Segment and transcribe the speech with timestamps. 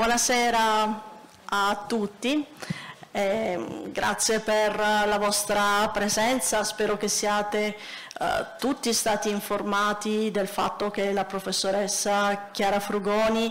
[0.00, 1.02] buonasera
[1.44, 2.42] a tutti.
[3.12, 7.76] Eh, grazie per la vostra presenza, spero che siate
[8.20, 13.50] eh, tutti stati informati del fatto che la professoressa Chiara Frugoni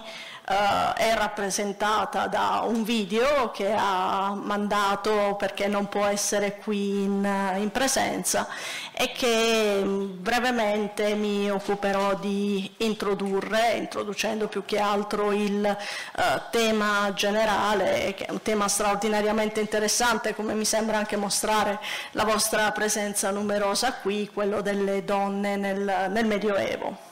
[0.52, 7.54] eh, è rappresentata da un video che ha mandato perché non può essere qui in,
[7.58, 8.48] in presenza
[8.92, 17.14] e che mm, brevemente mi occuperò di introdurre, introducendo più che altro il uh, tema
[17.14, 21.80] generale, che è un tema straordinariamente interessante, come mi sembra anche mostrare
[22.12, 27.08] la vostra presenza numerosa qui, quello delle donne nel, nel Medioevo.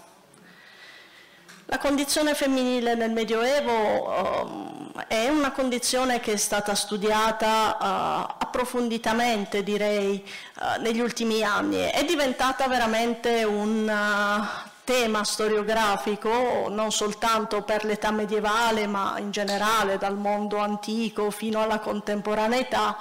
[1.70, 9.64] La condizione femminile nel Medioevo um, è una condizione che è stata studiata uh, approfonditamente,
[9.64, 10.26] direi,
[10.62, 11.82] uh, negli ultimi anni.
[11.82, 19.98] È diventata veramente un uh, tema storiografico non soltanto per l'età medievale ma in generale
[19.98, 22.96] dal mondo antico fino alla contemporaneità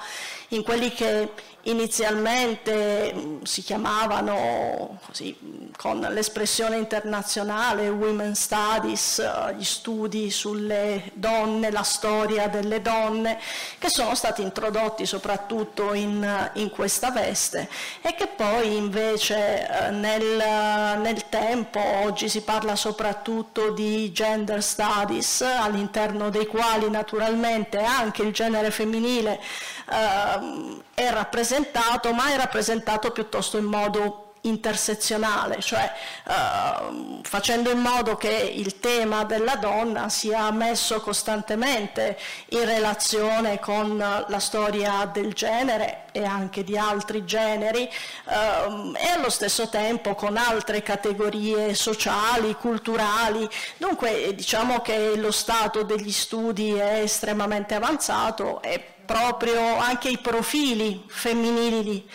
[0.49, 1.31] in quelli che
[1.69, 5.35] inizialmente mm, si chiamavano così,
[5.77, 13.39] con l'espressione internazionale Women Studies, eh, gli studi sulle donne, la storia delle donne,
[13.79, 17.69] che sono stati introdotti soprattutto in, in questa veste
[18.01, 25.41] e che poi invece eh, nel, nel tempo oggi si parla soprattutto di gender studies
[25.41, 29.39] all'interno dei quali naturalmente anche il genere femminile
[29.89, 35.91] eh, è rappresentato, ma è rappresentato piuttosto in modo intersezionale, cioè
[36.27, 42.17] eh, facendo in modo che il tema della donna sia messo costantemente
[42.49, 47.89] in relazione con la storia del genere e anche di altri generi eh,
[48.95, 53.47] e allo stesso tempo con altre categorie sociali, culturali.
[53.77, 61.01] Dunque diciamo che lo stato degli studi è estremamente avanzato e proprio anche i profili
[61.07, 62.07] femminili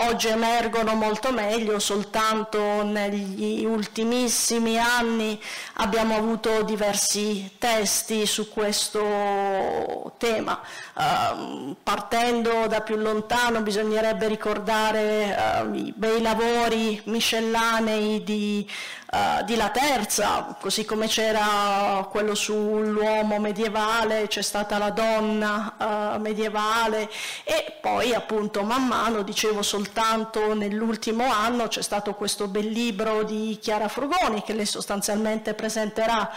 [0.00, 5.40] oggi emergono molto meglio, soltanto negli ultimissimi anni
[5.74, 10.60] abbiamo avuto diversi testi su questo tema.
[10.94, 18.68] Uh, partendo da più lontano bisognerebbe ricordare uh, i bei lavori miscellanei di
[19.12, 26.20] uh, di La Terza, così come c'era quello sull'uomo medievale, c'è stata la donna uh,
[26.20, 27.10] medievale.
[27.44, 33.58] E poi appunto man mano, dicevo soltanto nell'ultimo anno, c'è stato questo bel libro di
[33.60, 36.30] Chiara Frugoni che lei sostanzialmente presenterà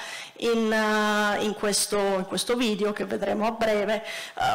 [0.44, 4.04] in, uh, in, questo, in questo, video che vedremo a breve,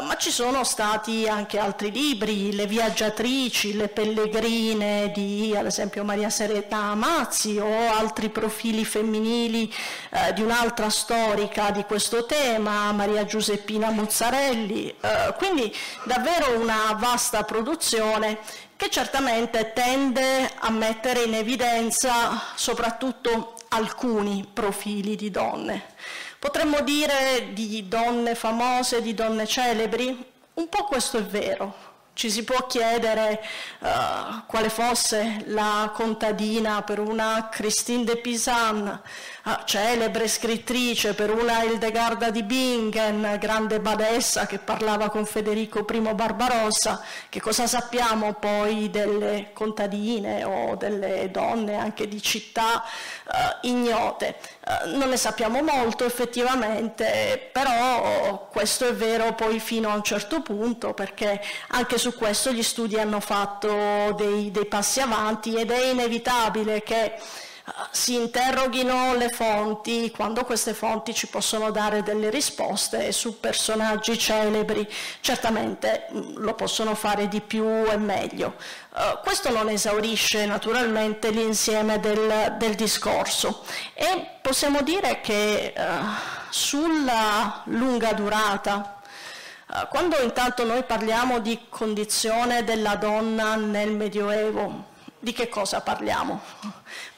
[0.04, 6.31] ma ci sono stati anche altri libri, Le viaggiatrici, Le pellegrine di ad esempio Maria
[6.31, 9.72] Sereta Amazzi o altri profili femminili
[10.10, 15.75] eh, di un'altra storica di questo tema, Maria Giuseppina Mozzarelli, eh, quindi
[16.05, 18.38] davvero una vasta produzione
[18.76, 25.94] che certamente tende a mettere in evidenza soprattutto alcuni profili di donne.
[26.38, 30.26] Potremmo dire di donne famose, di donne celebri?
[30.54, 31.74] Un po' questo è vero,
[32.18, 33.40] ci si può chiedere
[33.78, 33.86] uh,
[34.48, 39.00] quale fosse la contadina per una Christine de Pisan,
[39.44, 46.00] uh, celebre scrittrice, per una Hildegarda di Bingen, grande badessa che parlava con Federico I
[46.12, 47.04] Barbarossa.
[47.28, 54.38] Che cosa sappiamo poi delle contadine o delle donne anche di città uh, ignote?
[54.86, 60.92] Non ne sappiamo molto effettivamente, però questo è vero poi fino a un certo punto
[60.92, 66.82] perché anche su questo gli studi hanno fatto dei, dei passi avanti ed è inevitabile
[66.82, 67.12] che eh,
[67.90, 74.88] si interroghino le fonti quando queste fonti ci possono dare delle risposte su personaggi celebri,
[75.20, 78.56] certamente mm, lo possono fare di più e meglio.
[78.90, 83.64] Uh, questo non esaurisce naturalmente l'insieme del, del, discorso
[83.94, 85.82] e possiamo dire che uh,
[86.50, 88.98] sulla lunga durata
[89.70, 94.87] eh, quando intanto noi parliamo di condizione della donna nel Medioevo,
[95.19, 96.40] di che cosa parliamo?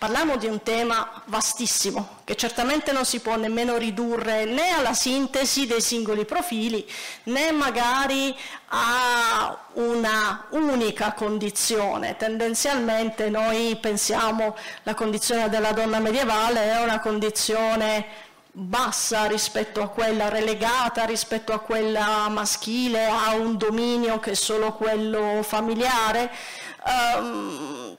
[0.00, 5.66] Parliamo di un tema vastissimo, che certamente non si può nemmeno ridurre né alla sintesi
[5.66, 6.90] dei singoli profili,
[7.24, 8.34] né magari
[8.68, 12.16] a una unica condizione.
[12.16, 18.06] Tendenzialmente noi pensiamo la condizione della donna medievale è una condizione
[18.52, 24.72] bassa rispetto a quella relegata, rispetto a quella maschile, ha un dominio che è solo
[24.72, 26.30] quello familiare.
[26.86, 27.98] Um,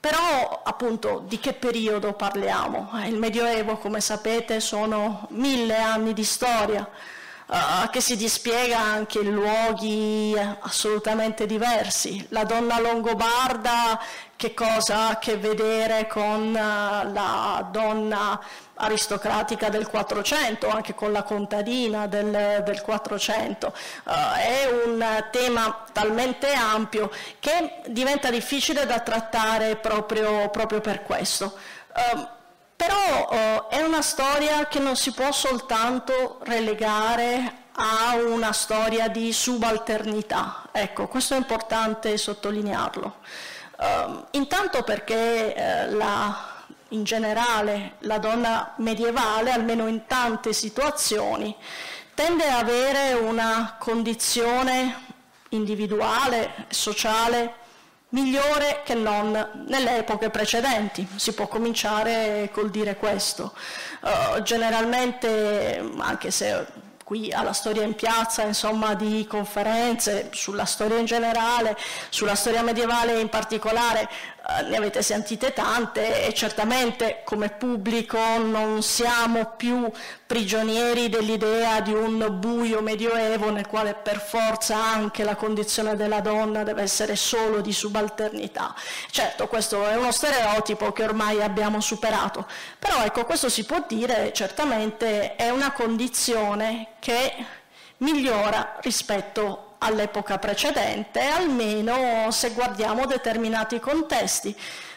[0.00, 2.90] Però appunto di che periodo parliamo?
[3.04, 6.88] Il Medioevo, come sapete, sono mille anni di storia,
[7.48, 12.24] uh, che si dispiega anche in luoghi assolutamente diversi.
[12.30, 14.00] La donna longobarda
[14.36, 18.40] che cosa ha a che vedere con uh, la donna
[18.80, 23.66] aristocratica del 400, anche con la contadina del, del 400.
[24.04, 27.10] Uh, è un tema talmente ampio
[27.40, 31.56] che diventa difficile da trattare proprio, proprio per questo.
[31.94, 32.36] Uh,
[32.78, 39.32] però uh, è una storia che non si può soltanto relegare a una storia di
[39.32, 40.68] subalternità.
[40.70, 43.16] Ecco, questo è importante sottolinearlo.
[43.78, 51.52] Uh, intanto perché uh, la, in generale la donna medievale, almeno in tante situazioni,
[52.14, 55.06] tende ad avere una condizione
[55.48, 57.54] individuale, sociale,
[58.10, 63.54] migliore che non nelle epoche precedenti, si può cominciare col dire questo.
[64.00, 66.66] Uh, generalmente, anche se
[67.08, 71.74] qui alla storia in piazza, insomma, di conferenze sulla storia in generale,
[72.10, 74.08] sulla storia medievale in particolare,
[74.66, 79.90] ne avete sentite tante e certamente come pubblico non siamo più
[80.26, 86.62] prigionieri dell'idea di un buio medioevo nel quale per forza anche la condizione della donna
[86.62, 88.74] deve essere solo di subalternità.
[89.10, 92.46] Certo, questo è uno stereotipo che ormai abbiamo superato,
[92.78, 97.34] però ecco, questo si può dire certamente è una condizione che
[97.98, 104.56] migliora rispetto all'epoca precedente, almeno se guardiamo determinati contesti.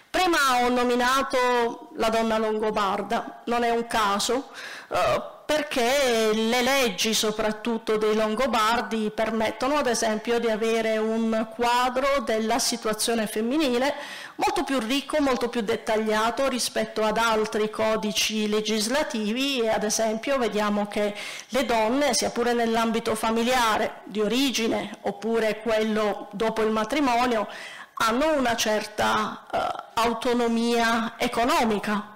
[0.09, 4.51] Prima ho nominato la donna longobarda, non è un caso,
[4.89, 12.57] eh, perché le leggi soprattutto dei Longobardi permettono ad esempio di avere un quadro della
[12.57, 13.93] situazione femminile
[14.35, 20.87] molto più ricco, molto più dettagliato rispetto ad altri codici legislativi e ad esempio vediamo
[20.87, 21.13] che
[21.49, 27.45] le donne, sia pure nell'ambito familiare di origine oppure quello dopo il matrimonio,
[27.95, 32.10] hanno una certa uh, autonomia economica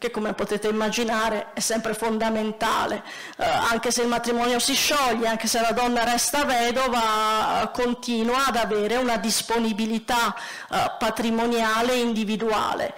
[0.00, 3.02] che come potete immaginare è sempre fondamentale,
[3.36, 8.46] eh, anche se il matrimonio si scioglie, anche se la donna resta vedova, eh, continua
[8.46, 12.94] ad avere una disponibilità eh, patrimoniale individuale.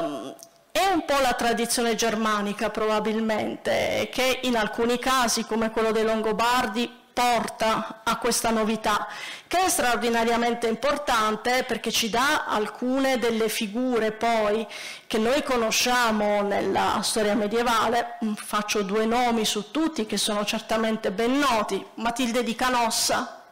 [0.00, 0.34] Um,
[0.70, 6.90] è un po' la tradizione germanica probabilmente, che in alcuni casi, come quello dei Longobardi,
[7.18, 9.08] porta a questa novità,
[9.48, 14.64] che è straordinariamente importante perché ci dà alcune delle figure poi
[15.08, 21.10] che noi conosciamo nella storia medievale, mm, faccio due nomi su tutti che sono certamente
[21.10, 23.42] ben noti, Matilde di Canossa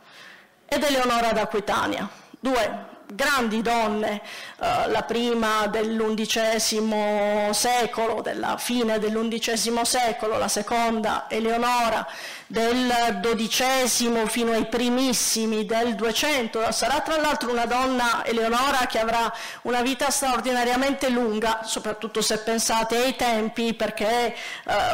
[0.64, 2.08] ed Eleonora d'Aquitania,
[2.38, 4.20] due grandi donne,
[4.60, 12.06] eh, la prima dell'undicesimo secolo, della fine dell'undicesimo secolo, la seconda Eleonora
[12.46, 19.32] del XII fino ai primissimi del 200, sarà tra l'altro una donna, Eleonora, che avrà
[19.62, 24.34] una vita straordinariamente lunga, soprattutto se pensate ai tempi, perché eh,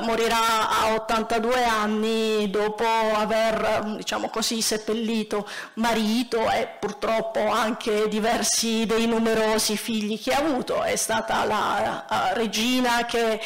[0.02, 9.06] morirà a 82 anni dopo aver, diciamo così, seppellito marito e purtroppo anche diversi dei
[9.06, 13.40] numerosi figli che ha avuto, è stata la, la regina che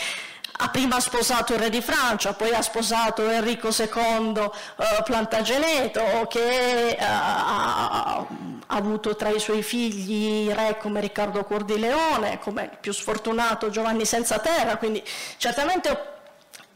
[0.59, 6.91] ha prima sposato il re di Francia, poi ha sposato Enrico II eh, Plantageneto, che
[6.91, 8.27] eh, ha,
[8.69, 13.71] avuto tra i suoi figli re come Riccardo Cuor di Leone, come il più sfortunato
[13.71, 15.03] Giovanni Senza Terra, quindi
[15.37, 16.15] certamente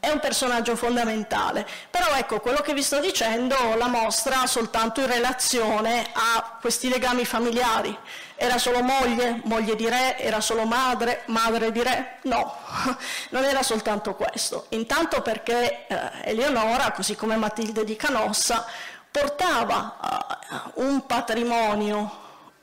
[0.01, 5.05] è un personaggio fondamentale, però ecco quello che vi sto dicendo la mostra soltanto in
[5.05, 7.95] relazione a questi legami familiari.
[8.35, 12.17] Era solo moglie, moglie di re, era solo madre, madre di re?
[12.23, 12.51] No,
[13.29, 14.65] non era soltanto questo.
[14.69, 18.65] Intanto perché eh, Eleonora, così come Matilde di Canossa,
[19.11, 20.39] portava
[20.73, 22.17] uh, un patrimonio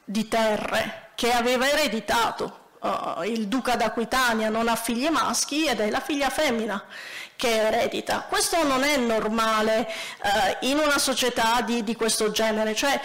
[0.04, 2.66] di terre che aveva ereditato.
[2.80, 6.83] Uh, il duca d'Aquitania non ha figli maschi ed è la figlia femmina
[7.38, 8.26] che eredita.
[8.28, 13.00] Questo non è normale eh, in una società di, di questo genere, cioè eh,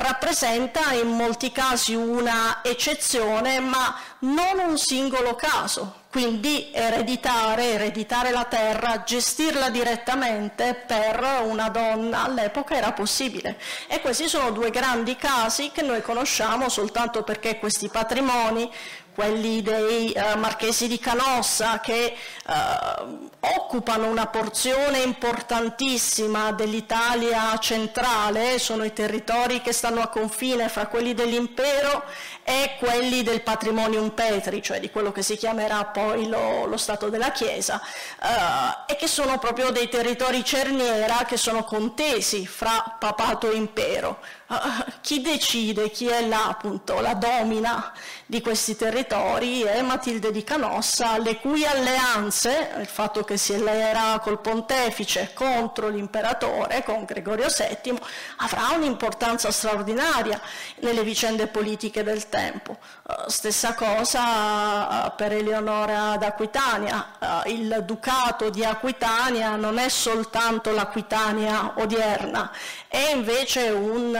[0.00, 6.02] rappresenta in molti casi una eccezione ma non un singolo caso.
[6.10, 13.58] Quindi ereditare, ereditare la terra, gestirla direttamente per una donna all'epoca era possibile.
[13.86, 18.70] E questi sono due grandi casi che noi conosciamo soltanto perché questi patrimoni
[19.18, 22.14] quelli dei eh, marchesi di Canossa che eh,
[23.40, 31.14] occupano una porzione importantissima dell'Italia centrale, sono i territori che stanno a confine fra quelli
[31.14, 32.04] dell'impero
[32.48, 37.10] e quelli del patrimonium petri, cioè di quello che si chiamerà poi lo, lo Stato
[37.10, 37.78] della Chiesa,
[38.22, 44.20] eh, e che sono proprio dei territori cerniera che sono contesi fra papato e impero.
[44.46, 44.56] Uh,
[45.02, 47.92] chi decide, chi è là appunto la domina
[48.24, 54.18] di questi territori è Matilde di Canossa, le cui alleanze, il fatto che si allera
[54.20, 57.98] col pontefice contro l'imperatore, con Gregorio VII,
[58.38, 60.40] avrà un'importanza straordinaria
[60.76, 62.37] nelle vicende politiche del tempo.
[62.38, 67.16] Uh, stessa cosa uh, per Eleonora d'Aquitania,
[67.46, 72.52] il ducato di Aquitania non è soltanto l'Aquitania odierna,
[72.86, 74.16] è invece un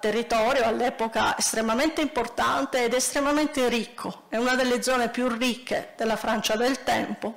[0.00, 6.54] territorio all'epoca estremamente importante ed estremamente ricco, è una delle zone più ricche della Francia
[6.54, 7.36] del tempo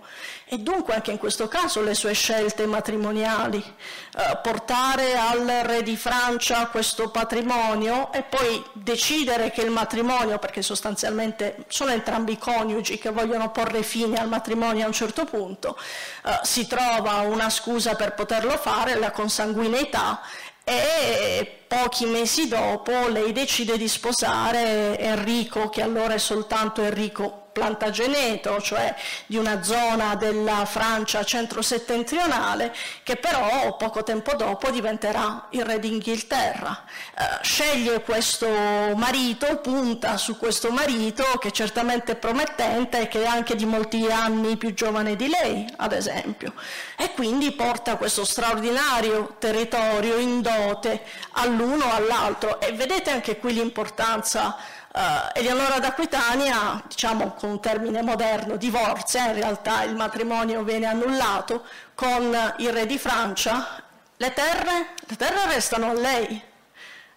[0.53, 5.95] e dunque anche in questo caso le sue scelte matrimoniali, eh, portare al re di
[5.95, 13.11] Francia questo patrimonio e poi decidere che il matrimonio, perché sostanzialmente sono entrambi coniugi che
[13.11, 15.77] vogliono porre fine al matrimonio a un certo punto,
[16.25, 20.19] eh, si trova una scusa per poterlo fare, la consanguineità
[20.65, 28.61] e pochi mesi dopo lei decide di sposare Enrico, che allora è soltanto Enrico Plantageneto,
[28.61, 35.79] cioè di una zona della Francia centro-settentrionale, che però poco tempo dopo diventerà il re
[35.79, 36.83] d'Inghilterra.
[37.17, 38.47] Eh, sceglie questo
[38.95, 44.05] marito, punta su questo marito che è certamente promettente e che è anche di molti
[44.09, 46.53] anni più giovane di lei, ad esempio,
[46.97, 51.03] e quindi porta questo straordinario territorio in dote
[51.33, 52.59] all'uno o all'altro.
[52.61, 54.55] E vedete anche qui l'importanza
[54.93, 61.63] Uh, Eleonora d'Aquitania, diciamo con un termine moderno, divorzia, in realtà il matrimonio viene annullato
[61.95, 63.81] con il re di Francia,
[64.17, 66.43] le terre, le terre restano a lei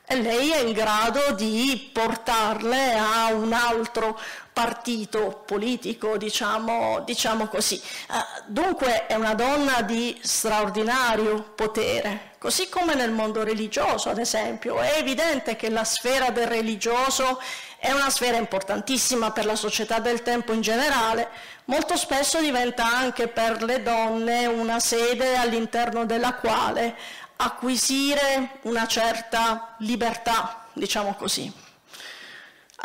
[0.07, 4.21] e lei è in grado di portarle a un altro
[4.55, 7.83] partito politico, diciamo, diciamo così.
[8.09, 8.15] Uh,
[8.47, 14.79] dunque è una donna di straordinario potere, così come nel mondo religioso, ad esempio.
[14.79, 17.41] È evidente che la sfera del religioso
[17.79, 21.29] è una sfera importantissima per la società del tempo in generale,
[21.65, 26.97] molto spesso diventa anche per le donne una sede all'interno della quale
[27.37, 31.64] acquisire una certa libertà, diciamo così.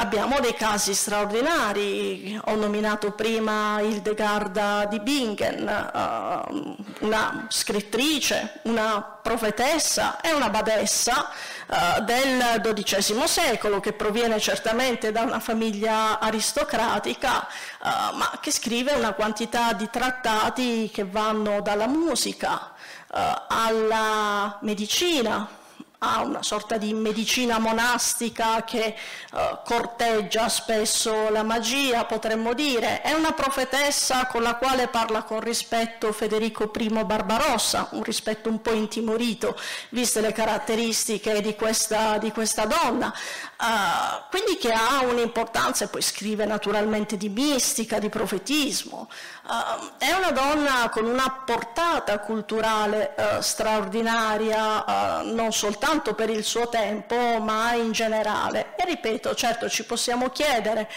[0.02, 10.22] Abbiamo dei casi straordinari, ho nominato prima Hildegarda di Bingen, uh, una scrittrice, una profetessa
[10.22, 11.28] e una badessa
[11.68, 17.46] uh, del XII secolo che proviene certamente da una famiglia aristocratica,
[17.82, 22.72] uh, ma che scrive una quantità di trattati che vanno dalla musica
[23.12, 25.59] alla medicina,
[26.00, 28.96] ha una sorta di medicina monastica che
[29.34, 33.02] uh, corteggia spesso la magia, potremmo dire.
[33.02, 38.62] È una profetessa con la quale parla con rispetto Federico I Barbarossa, un rispetto un
[38.62, 43.14] po' intimorito, viste le caratteristiche di questa, di questa donna.
[43.62, 49.10] Uh, quindi che ha un'importanza e poi scrive naturalmente di mistica, di profetismo.
[49.50, 56.70] Uh, è una donna con una portata culturale uh, straordinaria, non soltanto per il suo
[56.70, 58.76] tempo, ma in generale.
[58.76, 60.88] E ripeto, certo ci possiamo chiedere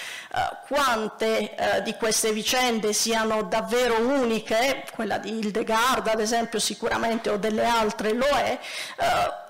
[0.67, 7.65] quante di queste vicende siano davvero uniche, quella di Hildegarda ad esempio sicuramente o delle
[7.65, 8.59] altre lo è,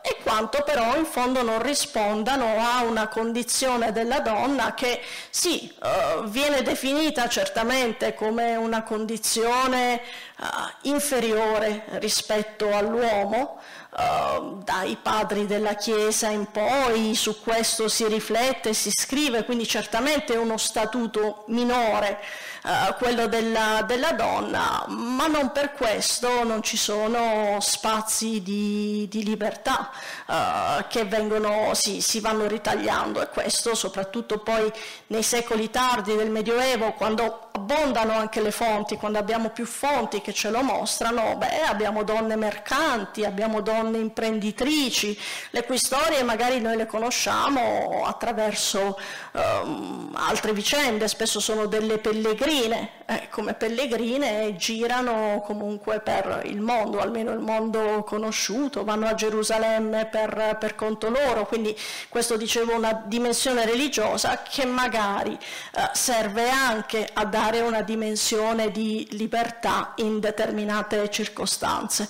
[0.05, 6.25] e quanto però in fondo non rispondano a una condizione della donna che sì, uh,
[6.25, 10.03] viene definita certamente come una condizione
[10.39, 10.45] uh,
[10.89, 13.61] inferiore rispetto all'uomo,
[13.93, 20.33] Uh, dai padri della Chiesa in poi, su questo si riflette, si scrive, quindi certamente
[20.33, 22.19] è uno statuto minore
[22.63, 29.25] uh, quello della, della, donna, ma non per questo non ci sono spazi di, di
[29.25, 29.91] libertà
[30.27, 33.21] uh, che vengono, si, si, vanno ritagliando.
[33.21, 34.71] E questo soprattutto poi
[35.09, 40.33] nei secoli tardi del Medioevo, quando abbondano anche le fonti, quando abbiamo più fonti che
[40.33, 45.19] ce lo mostrano, beh, abbiamo donne mercanti, abbiamo donne imprenditrici,
[45.51, 48.99] le cui storie magari noi le conosciamo attraverso
[49.33, 56.61] um, altre vicende, spesso sono delle pellegrine, aprile eh, come pellegrine girano comunque per il
[56.61, 61.77] mondo, almeno il mondo conosciuto, vanno a Gerusalemme per, per conto loro, quindi
[62.09, 69.07] questo dicevo una dimensione religiosa che magari eh, serve anche a dare una dimensione di
[69.13, 72.09] libertà in determinate circostanze.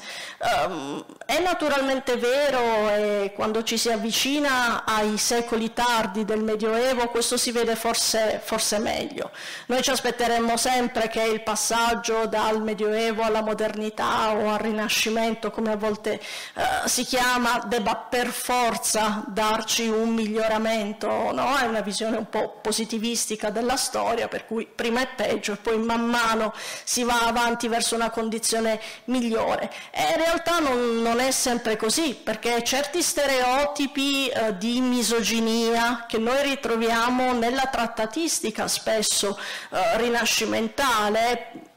[0.66, 7.36] Um, è naturalmente vero e quando ci si avvicina ai secoli tardi del Medioevo questo
[7.36, 9.30] si vede forse, forse meglio.
[9.66, 15.72] Noi ci aspetteremmo sempre che il passaggio dal Medioevo alla modernità o al Rinascimento, come
[15.72, 21.56] a volte eh, si chiama, debba per forza darci un miglioramento, no?
[21.56, 25.78] è una visione un po' positivistica della storia, per cui prima è peggio e poi
[25.78, 26.52] man mano
[26.84, 29.70] si va avanti verso una condizione migliore.
[29.90, 36.18] E in realtà non, non è sempre così, perché certi stereotipi eh, di misoginia che
[36.18, 39.38] noi ritroviamo nella trattatistica spesso
[39.70, 40.70] eh, rinascimentale,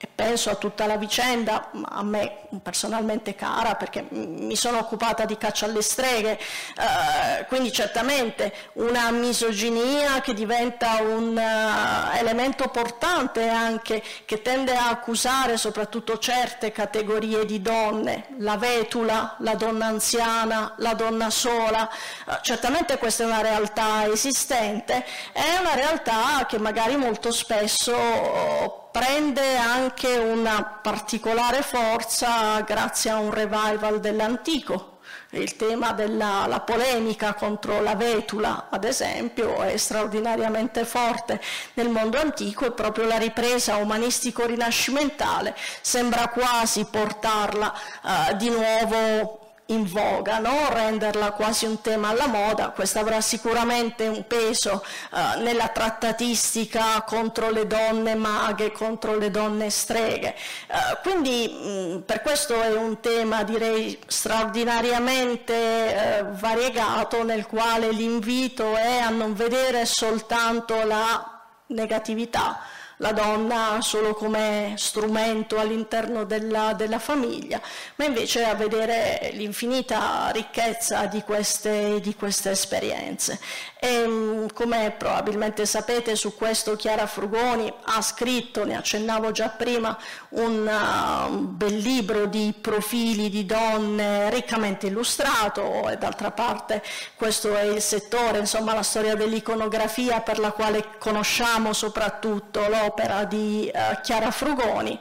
[0.01, 5.37] e penso a tutta la vicenda, a me personalmente cara perché mi sono occupata di
[5.37, 14.01] caccia alle streghe, eh, quindi certamente una misoginia che diventa un uh, elemento portante anche,
[14.25, 20.93] che tende a accusare soprattutto certe categorie di donne, la vetula, la donna anziana, la
[20.93, 27.31] donna sola, eh, certamente questa è una realtà esistente, è una realtà che magari molto
[27.31, 34.99] spesso prende anche una particolare forza grazie a un revival dell'antico.
[35.31, 41.41] Il tema della polemica contro la vetula, ad esempio, è straordinariamente forte
[41.73, 49.85] nel mondo antico e proprio la ripresa umanistico-rinascimentale sembra quasi portarla uh, di nuovo in
[49.85, 50.69] voga, no?
[50.69, 57.49] renderla quasi un tema alla moda, questo avrà sicuramente un peso uh, nella trattatistica contro
[57.49, 60.35] le donne maghe, contro le donne streghe.
[60.67, 68.75] Uh, quindi mh, per questo è un tema direi straordinariamente uh, variegato nel quale l'invito
[68.75, 71.31] è a non vedere soltanto la
[71.67, 72.59] negatività,
[72.97, 77.59] la donna solo come strumento all'interno della, della, famiglia,
[77.95, 83.39] ma invece a vedere l'infinita ricchezza di queste, di queste esperienze.
[83.79, 89.97] E, come probabilmente sapete, su questo Chiara Frugoni ha scritto, ne accennavo già prima,
[90.29, 96.81] uh, un bel libro di profili di donne riccamente illustrato e d'altra parte
[97.15, 103.71] questo è il settore, insomma la storia dell'iconografia per la quale conosciamo soprattutto l'opera di
[103.73, 104.99] uh, Chiara Frugoni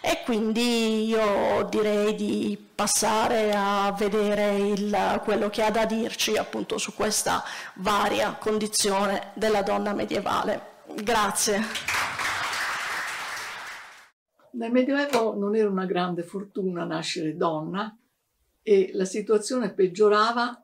[0.00, 6.78] e quindi io direi di passare a vedere il, quello che ha da dirci appunto
[6.78, 7.42] su questa
[7.74, 10.74] varia condizione della donna medievale.
[11.02, 11.60] Grazie.
[14.52, 17.94] Nel Medioevo non era una grande fortuna nascere donna
[18.62, 20.58] e la situazione peggiorava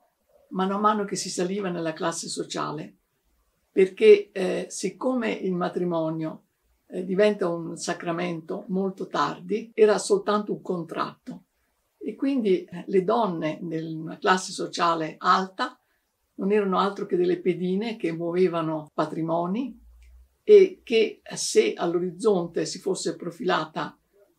[0.51, 2.97] mano a mano che si saliva nella classe sociale,
[3.71, 6.45] perché eh, siccome il matrimonio
[6.93, 11.45] eh, diventa un sacramento molto tardi, era soltanto un contratto.
[11.97, 15.79] E quindi eh, le donne nella classe sociale alta
[16.35, 19.81] non erano altro che delle pedine che muovevano patrimoni
[20.45, 23.97] e che se all'orizzonte si fosse profilata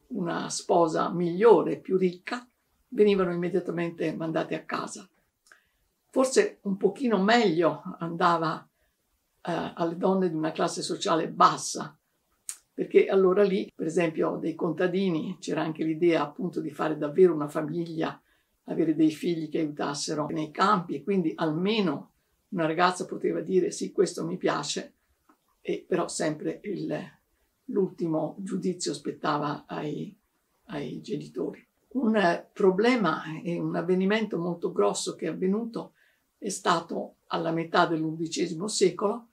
[0.08, 2.48] una sposa migliore, più ricca,
[2.90, 5.10] venivano immediatamente mandate a casa.
[6.10, 8.64] Forse un pochino meglio andava
[9.42, 11.98] eh, alle donne di una classe sociale bassa,
[12.74, 17.48] perché allora lì, per esempio, dei contadini c'era anche l'idea appunto di fare davvero una
[17.48, 18.20] famiglia,
[18.66, 22.12] avere dei figli che aiutassero nei campi e quindi almeno
[22.50, 24.94] una ragazza poteva dire sì, questo mi piace,
[25.62, 26.98] e però sempre il,
[27.66, 30.16] l'ultimo giudizio spettava ai,
[30.66, 31.66] ai genitori.
[31.94, 35.94] Un problema e un avvenimento molto grosso che è avvenuto
[36.40, 39.30] è stato alla metà dell'undicesimo secolo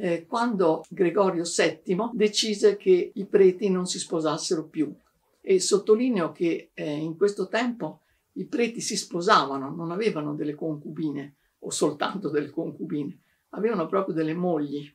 [0.00, 4.94] eh, quando Gregorio VII decise che i preti non si sposassero più.
[5.40, 8.02] E sottolineo che eh, in questo tempo
[8.34, 13.18] i preti si sposavano, non avevano delle concubine o soltanto delle concubine,
[13.50, 14.88] avevano proprio delle mogli.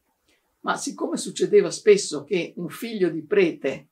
[0.62, 3.90] Ma siccome succedeva spesso che un figlio di prete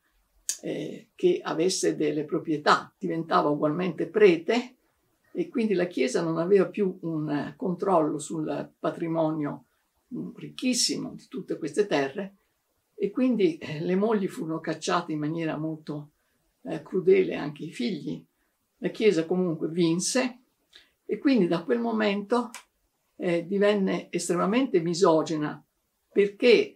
[0.61, 4.75] eh, che avesse delle proprietà diventava ugualmente prete
[5.33, 9.65] e quindi la Chiesa non aveva più un eh, controllo sul patrimonio
[10.35, 12.35] ricchissimo di tutte queste terre
[12.95, 16.11] e quindi eh, le mogli furono cacciate in maniera molto
[16.63, 18.23] eh, crudele, anche i figli.
[18.77, 20.39] La Chiesa comunque vinse
[21.05, 22.49] e quindi da quel momento
[23.15, 25.63] eh, divenne estremamente misogena
[26.11, 26.75] perché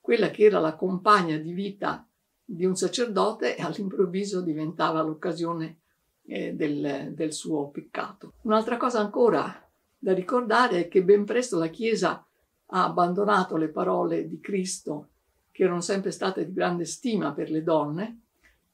[0.00, 2.06] quella che era la compagna di vita
[2.44, 5.80] di un sacerdote all'improvviso diventava l'occasione
[6.24, 8.34] eh, del, del suo peccato.
[8.42, 12.24] Un'altra cosa ancora da ricordare è che ben presto la Chiesa
[12.74, 15.08] ha abbandonato le parole di Cristo,
[15.50, 18.20] che erano sempre state di grande stima per le donne,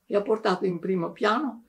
[0.06, 1.64] e ha portato in primo piano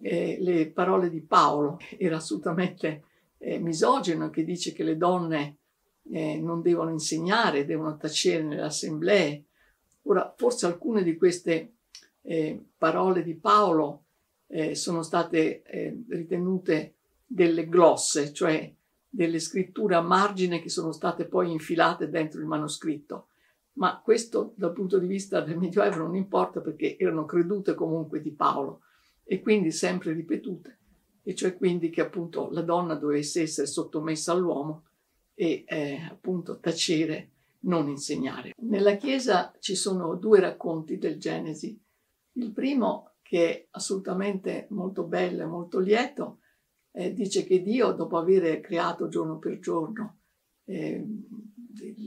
[0.00, 3.04] eh, le parole di Paolo, che era assolutamente
[3.38, 5.56] eh, misogino, che dice che le donne
[6.10, 9.44] eh, non devono insegnare, devono tacere nelle assemblee.
[10.02, 11.74] Ora, forse alcune di queste
[12.22, 14.04] eh, parole di Paolo
[14.48, 18.74] eh, sono state eh, ritenute delle glosse, cioè
[19.08, 23.28] delle scritture a margine che sono state poi infilate dentro il manoscritto.
[23.74, 28.32] Ma questo dal punto di vista del Medioevo non importa perché erano credute comunque di
[28.32, 28.82] Paolo
[29.24, 30.78] e quindi sempre ripetute,
[31.22, 34.84] e cioè quindi che appunto la donna dovesse essere sottomessa all'uomo
[35.34, 38.54] e eh, appunto tacere, non insegnare.
[38.62, 41.78] Nella Chiesa ci sono due racconti del Genesi.
[42.32, 46.38] Il primo, che è assolutamente molto bello e molto lieto,
[46.98, 50.16] eh, dice che Dio, dopo aver creato giorno per giorno
[50.64, 51.06] eh,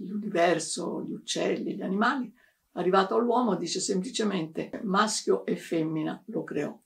[0.06, 2.30] l'universo, gli uccelli, gli animali,
[2.74, 6.78] arrivato all'uomo, dice semplicemente maschio e femmina lo creò.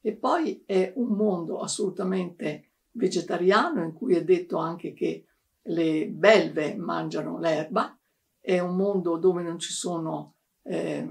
[0.00, 5.26] E poi è un mondo assolutamente vegetariano in cui è detto anche che
[5.62, 7.98] le belve mangiano l'erba,
[8.38, 11.08] è un mondo dove non ci sono eh,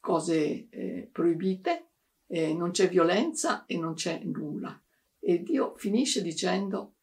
[0.00, 1.86] cose eh, proibite,
[2.26, 4.78] eh, non c'è violenza e non c'è nulla.
[5.24, 6.94] E Dio finisce dicendo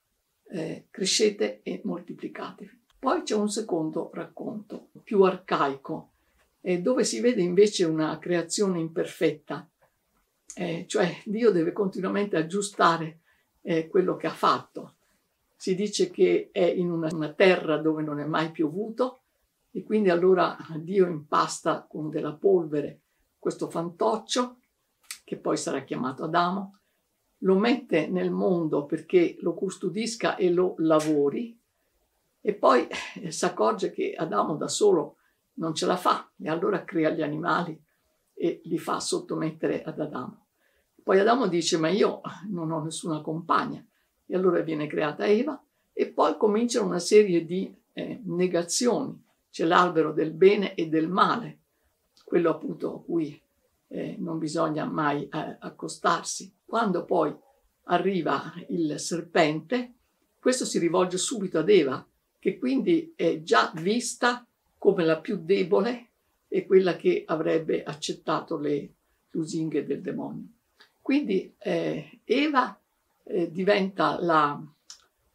[0.50, 2.78] eh, crescete e moltiplicatevi.
[3.00, 6.12] Poi c'è un secondo racconto, più arcaico,
[6.62, 9.70] eh, dove si vede invece una creazione imperfetta,
[10.56, 13.22] eh, cioè Dio deve continuamente aggiustare
[13.62, 14.96] eh, quello che ha fatto.
[15.56, 19.22] Si dice che è in una, una terra dove non è mai piovuto
[19.72, 23.02] e quindi allora Dio impasta con della polvere
[23.38, 24.58] questo fantoccio,
[25.24, 26.79] che poi sarà chiamato Adamo,
[27.40, 31.58] lo mette nel mondo perché lo custodisca e lo lavori
[32.42, 32.88] e poi
[33.22, 35.18] eh, si accorge che Adamo da solo
[35.56, 37.80] non ce la fa e allora crea gli animali
[38.34, 40.46] e li fa sottomettere ad Adamo.
[41.04, 43.86] Poi Adamo dice ma io non ho nessuna compagna
[44.26, 49.22] e allora viene creata Eva e poi cominciano una serie di eh, negazioni.
[49.50, 51.60] C'è l'albero del bene e del male,
[52.24, 53.42] quello appunto a cui
[53.90, 56.52] eh, non bisogna mai eh, accostarsi.
[56.66, 57.36] Quando poi
[57.84, 59.94] arriva il serpente,
[60.40, 62.06] questo si rivolge subito ad Eva,
[62.38, 64.46] che quindi è già vista
[64.78, 66.08] come la più debole
[66.48, 68.94] e quella che avrebbe accettato le
[69.32, 70.48] lusinghe del demonio.
[71.02, 72.80] Quindi eh, Eva
[73.24, 74.62] eh, diventa la,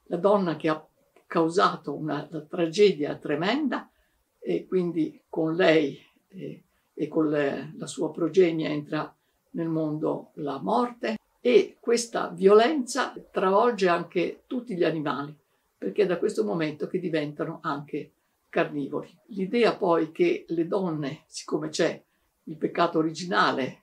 [0.05, 0.87] la, donna che ha
[1.27, 3.91] causato una, una tragedia tremenda
[4.39, 6.63] e quindi con lei eh,
[6.95, 9.13] e con le, la sua progenie entra
[9.51, 15.37] nel mondo la morte e questa violenza travolge anche tutti gli animali
[15.77, 18.13] perché è da questo momento che diventano anche
[18.49, 19.15] carnivori.
[19.27, 22.03] L'idea poi che le donne, siccome c'è
[22.45, 23.83] il peccato originale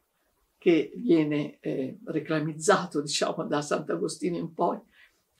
[0.58, 4.80] che viene eh, reclamizzato diciamo da Sant'Agostino in poi,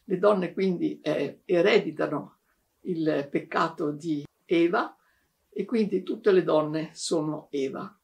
[0.04, 2.38] le donne quindi eh, ereditano
[2.82, 4.96] il peccato di Eva
[5.52, 7.96] e quindi tutte le donne sono Eva.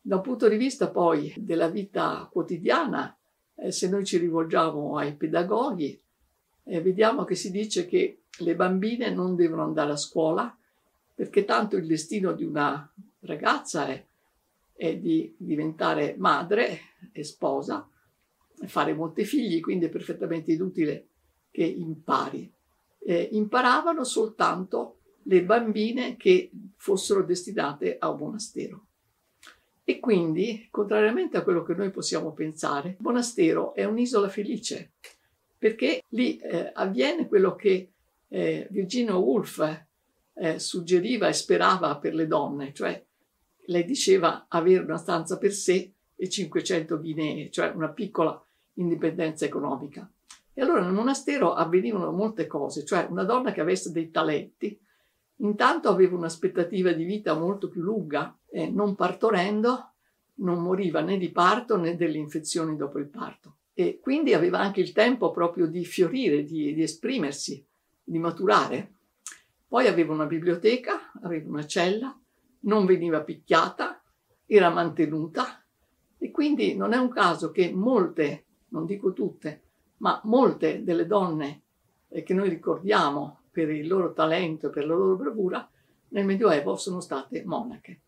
[0.00, 3.16] Da un punto di vista poi della vita quotidiana,
[3.54, 6.00] eh, se noi ci rivolgiamo ai pedagoghi,
[6.64, 10.56] eh, vediamo che si dice che le bambine non devono andare a scuola
[11.14, 14.04] perché tanto il destino di una ragazza è
[14.76, 16.80] è di diventare madre
[17.12, 17.88] e sposa,
[18.66, 21.08] fare molti figli, quindi è perfettamente inutile
[21.50, 22.52] che impari.
[22.98, 28.86] Eh, imparavano soltanto le bambine che fossero destinate a un monastero.
[29.84, 34.92] E quindi, contrariamente a quello che noi possiamo pensare, il monastero è un'isola felice,
[35.56, 37.92] perché lì eh, avviene quello che
[38.28, 39.84] eh, Virginia Woolf
[40.34, 43.02] eh, suggeriva e sperava per le donne, cioè
[43.66, 48.40] lei diceva avere una stanza per sé e 500 guinee, cioè una piccola
[48.74, 50.10] indipendenza economica.
[50.52, 54.78] E allora nel monastero avvenivano molte cose, cioè una donna che avesse dei talenti,
[55.38, 59.92] intanto aveva un'aspettativa di vita molto più lunga, e non partorendo
[60.36, 63.56] non moriva né di parto né delle infezioni dopo il parto.
[63.74, 67.64] E quindi aveva anche il tempo proprio di fiorire, di, di esprimersi,
[68.02, 68.92] di maturare.
[69.68, 72.18] Poi aveva una biblioteca, aveva una cella,
[72.60, 74.02] non veniva picchiata,
[74.46, 75.62] era mantenuta
[76.18, 79.62] e quindi non è un caso che molte, non dico tutte,
[79.98, 81.62] ma molte delle donne
[82.08, 85.66] eh, che noi ricordiamo per il loro talento per la loro bravura
[86.08, 88.02] nel Medioevo sono state monache.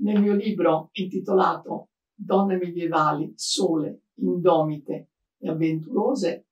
[0.00, 6.46] Nel mio libro intitolato Donne medievali, sole, indomite e avventurose,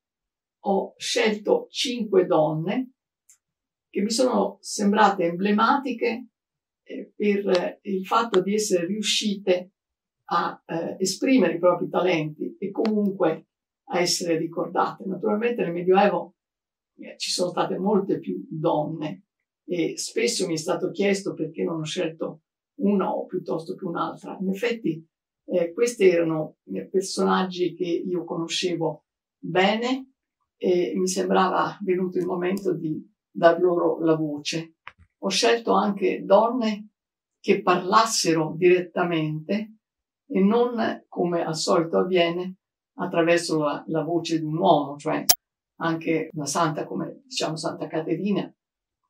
[0.66, 2.92] ho scelto cinque donne
[3.90, 6.28] che mi sono sembrate emblematiche
[6.84, 9.72] eh, per il fatto di essere riuscite
[10.26, 13.48] a eh, esprimere i propri talenti e comunque
[13.88, 15.04] a essere ricordate.
[15.04, 16.33] Naturalmente nel Medioevo
[16.96, 19.24] eh, ci sono state molte più donne
[19.66, 22.42] e spesso mi è stato chiesto perché non ho scelto
[22.76, 24.36] una o piuttosto che un'altra.
[24.40, 25.04] In effetti
[25.46, 29.04] eh, questi erano eh, personaggi che io conoscevo
[29.38, 30.12] bene
[30.56, 34.76] e mi sembrava venuto il momento di dar loro la voce.
[35.18, 36.88] Ho scelto anche donne
[37.40, 39.76] che parlassero direttamente
[40.26, 42.56] e non come al solito avviene
[42.96, 45.24] attraverso la, la voce di un uomo, cioè
[45.84, 48.52] anche una santa come diciamo Santa Caterina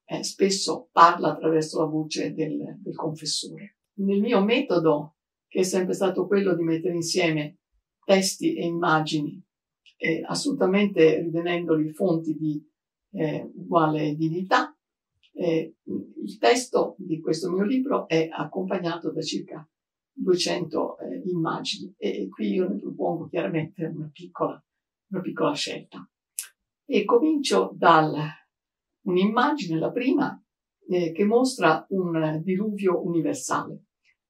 [0.06, 3.78] eh, spesso parla attraverso la voce del, del confessore.
[3.94, 7.58] Nel mio metodo, che è sempre stato quello di mettere insieme
[8.04, 9.42] testi e immagini,
[9.96, 12.62] eh, assolutamente ritenendoli fonti di
[13.12, 14.76] eh, uguale dignità,
[15.32, 19.66] eh, il testo di questo mio libro è accompagnato da circa
[20.12, 24.62] 200 eh, immagini e qui io ne propongo chiaramente una piccola,
[25.10, 26.06] una piccola scelta.
[26.86, 28.10] E comincio da
[29.04, 30.42] un'immagine, la prima,
[30.88, 33.84] eh, che mostra un diluvio universale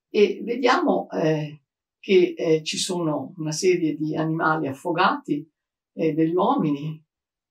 [0.09, 1.63] e vediamo eh,
[1.99, 5.51] che eh, ci sono una serie di animali affogati,
[5.97, 7.03] eh, degli uomini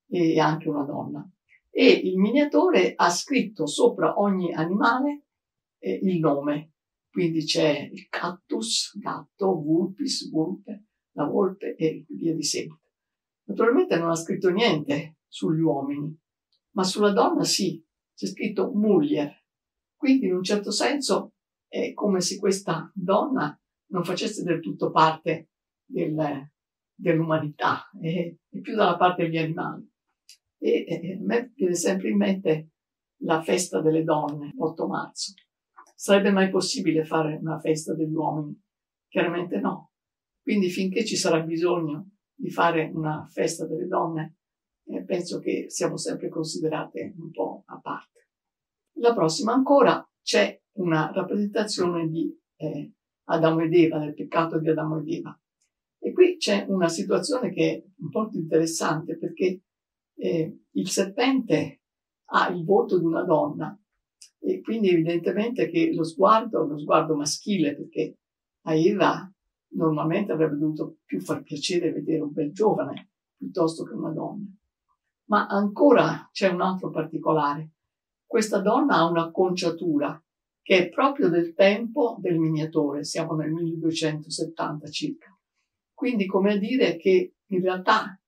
[0.10, 1.30] e anche una donna.
[1.70, 5.26] E il miniatore ha scritto sopra ogni animale
[5.80, 6.74] eh, il nome
[7.14, 12.82] quindi c'è il cactus, gatto, vulpis, volpe, la volpe e via di seguito.
[13.46, 16.18] Naturalmente non ha scritto niente sugli uomini,
[16.72, 17.84] ma sulla donna sì,
[18.16, 19.44] c'è scritto Muglier.
[19.96, 21.34] Quindi in un certo senso
[21.68, 25.50] è come se questa donna non facesse del tutto parte
[25.86, 26.52] del,
[26.94, 29.90] dell'umanità, è, è, più dalla parte degli animali.
[30.58, 32.70] E, e a me viene sempre in mente
[33.24, 35.34] la festa delle donne, l'8 marzo.
[35.96, 38.60] Sarebbe mai possibile fare una festa degli uomini?
[39.08, 39.92] Chiaramente no.
[40.42, 44.38] Quindi finché ci sarà bisogno di fare una festa delle donne,
[44.86, 48.30] eh, penso che siamo sempre considerate un po' a parte.
[48.98, 52.94] La prossima ancora c'è una rappresentazione di eh,
[53.26, 55.40] Adamo ed Eva, del peccato di Adamo ed Eva.
[56.00, 59.62] E qui c'è una situazione che è po' interessante perché
[60.16, 61.82] eh, il serpente
[62.32, 63.78] ha il volto di una donna
[64.40, 68.18] e quindi evidentemente che lo sguardo uno sguardo maschile, perché
[68.66, 69.33] a Eva
[69.76, 74.46] normalmente avrebbe dovuto più far piacere vedere un bel giovane piuttosto che una donna.
[75.26, 77.72] Ma ancora c'è un altro particolare.
[78.26, 80.22] Questa donna ha un'acconciatura
[80.62, 85.38] che è proprio del tempo del miniatore, siamo nel 1270 circa.
[85.94, 88.20] Quindi come a dire che in realtà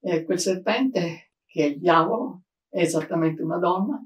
[0.00, 4.02] eh, quel serpente, che è il diavolo, è esattamente una donna,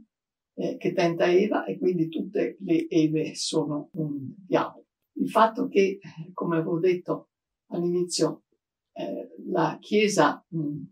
[0.55, 4.82] eh, che tenta Eva e quindi tutte le Eve sono un diavolo.
[5.15, 5.99] Il fatto che,
[6.33, 7.29] come avevo detto
[7.69, 8.45] all'inizio,
[8.93, 10.83] eh, la Chiesa mh,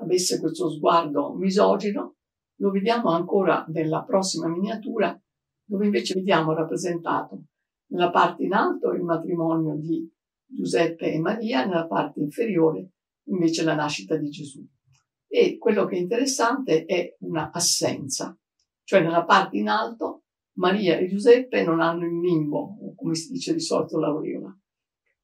[0.00, 2.16] avesse questo sguardo misogino,
[2.60, 5.18] lo vediamo ancora nella prossima miniatura,
[5.64, 7.44] dove invece vediamo rappresentato
[7.90, 10.10] nella parte in alto il matrimonio di
[10.44, 12.92] Giuseppe e Maria, nella parte inferiore
[13.28, 14.66] invece la nascita di Gesù.
[15.26, 18.36] E quello che è interessante è una assenza
[18.88, 20.17] cioè nella parte in alto
[20.58, 24.56] Maria e Giuseppe non hanno il nimbo, come si dice di solito l'aureola.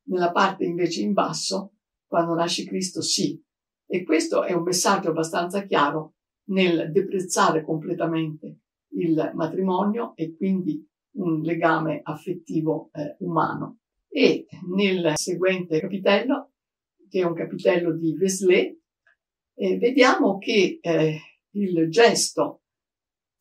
[0.07, 1.75] Nella parte invece in basso,
[2.07, 3.40] quando nasce Cristo, sì.
[3.87, 6.14] E questo è un messaggio abbastanza chiaro
[6.49, 8.61] nel deprezzare completamente
[8.94, 13.81] il matrimonio e quindi un legame affettivo eh, umano.
[14.09, 16.53] E nel seguente capitello,
[17.09, 18.81] che è un capitello di Wesley,
[19.57, 21.18] eh, vediamo che eh,
[21.51, 22.63] il gesto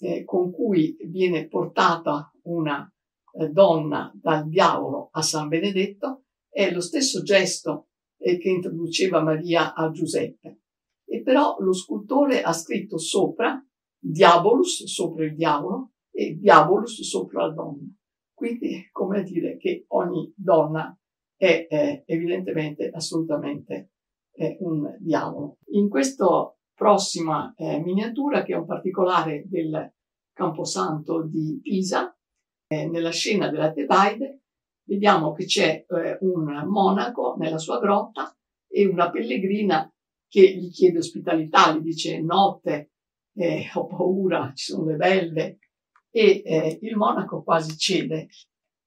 [0.04, 2.92] eh, con cui viene portata una
[3.40, 7.88] eh, donna dal diavolo a San Benedetto è lo stesso gesto
[8.18, 10.60] eh, che introduceva Maria a Giuseppe.
[11.06, 13.66] E però lo scultore ha scritto sopra
[13.98, 17.88] Diabolus, sopra il diavolo, e Diabolus sopra la donna.
[18.34, 20.96] Quindi, come dire che ogni donna
[21.38, 23.92] è eh, evidentemente assolutamente
[24.34, 25.60] eh, un diavolo.
[25.68, 29.93] In questo prossima eh, miniatura, che è un particolare del
[30.34, 32.16] Camposanto di Pisa,
[32.68, 34.42] eh, nella scena della Tebaide,
[34.86, 38.36] vediamo che c'è eh, un monaco nella sua grotta
[38.68, 39.88] e una pellegrina
[40.28, 42.94] che gli chiede ospitalità, gli dice notte,
[43.36, 45.60] eh, ho paura, ci sono le belve,
[46.10, 48.28] e eh, il monaco quasi cede.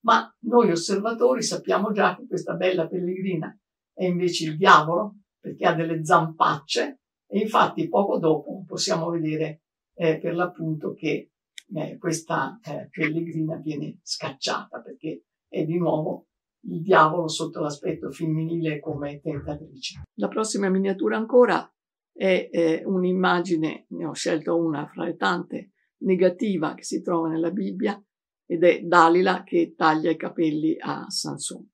[0.01, 3.57] Ma noi osservatori sappiamo già che questa bella pellegrina
[3.93, 9.63] è invece il diavolo, perché ha delle zampacce, e infatti poco dopo possiamo vedere
[9.95, 11.31] eh, per l'appunto che
[11.75, 16.29] eh, questa eh, pellegrina viene scacciata, perché è di nuovo
[16.69, 20.03] il diavolo sotto l'aspetto femminile come tentatrice.
[20.15, 21.69] La prossima miniatura ancora
[22.13, 27.51] è eh, un'immagine, ne ho scelto una fra le tante, negativa che si trova nella
[27.51, 28.03] Bibbia
[28.47, 31.71] ed è Dalila che taglia i capelli a Sansone.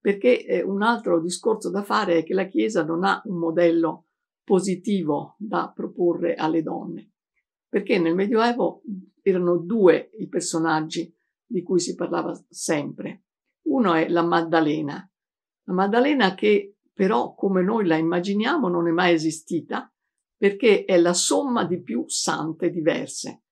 [0.00, 4.06] Perché eh, un altro discorso da fare è che la Chiesa non ha un modello
[4.44, 7.12] positivo da proporre alle donne,
[7.68, 8.82] perché nel Medioevo
[9.22, 11.14] erano due i personaggi
[11.46, 13.24] di cui si parlava sempre.
[13.68, 15.08] Uno è la Maddalena,
[15.64, 19.90] la Maddalena che però come noi la immaginiamo non è mai esistita,
[20.36, 23.44] perché è la somma di più sante diverse,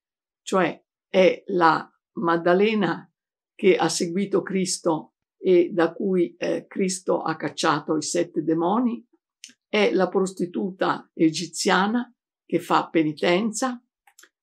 [0.42, 3.10] cioè è la Maddalena
[3.54, 9.06] che ha seguito Cristo e da cui eh, Cristo ha cacciato i sette demoni,
[9.68, 12.12] è la prostituta egiziana
[12.44, 13.82] che fa penitenza,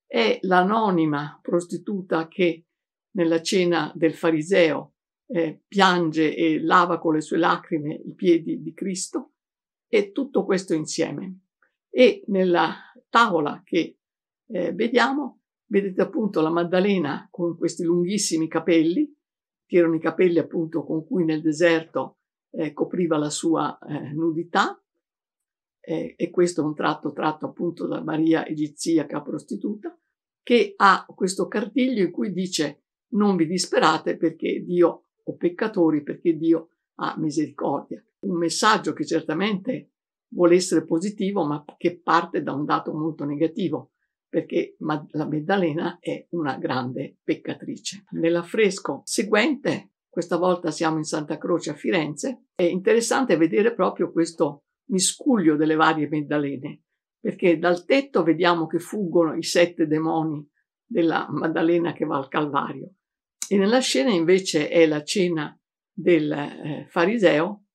[0.07, 2.65] è l'anonima prostituta che
[3.11, 4.93] nella cena del fariseo
[5.27, 9.33] eh, piange e lava con le sue lacrime i piedi di Cristo
[9.87, 11.41] e tutto questo insieme.
[11.89, 12.75] E nella
[13.09, 13.97] tavola che
[14.47, 19.13] eh, vediamo, vedete appunto la Maddalena con questi lunghissimi capelli,
[19.65, 22.19] che erano i capelli appunto con cui nel deserto
[22.51, 24.81] eh, copriva la sua eh, nudità,
[25.89, 29.97] e questo è un tratto tratto appunto da Maria egiziaca prostituta,
[30.43, 36.35] che ha questo cartiglio in cui dice non vi disperate perché Dio o peccatori perché
[36.35, 38.03] Dio ha misericordia.
[38.19, 39.91] Un messaggio che certamente
[40.33, 43.91] vuole essere positivo, ma che parte da un dato molto negativo,
[44.27, 48.03] perché la Maddalena è una grande peccatrice.
[48.11, 54.63] Nell'affresco seguente, questa volta siamo in Santa Croce a Firenze, è interessante vedere proprio questo
[54.87, 56.81] miscuglio delle varie Maddalene,
[57.19, 60.45] perché dal tetto vediamo che fuggono i sette demoni
[60.85, 62.93] della Maddalena che va al Calvario
[63.49, 65.57] e nella scena invece è la cena
[65.93, 67.65] del eh, fariseo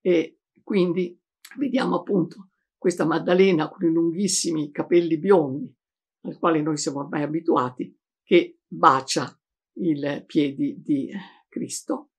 [0.00, 1.18] e quindi
[1.56, 5.72] vediamo appunto questa Maddalena con i lunghissimi capelli biondi,
[6.22, 9.38] al quale noi siamo ormai abituati, che bacia
[9.74, 11.10] i piedi di
[11.48, 12.10] Cristo.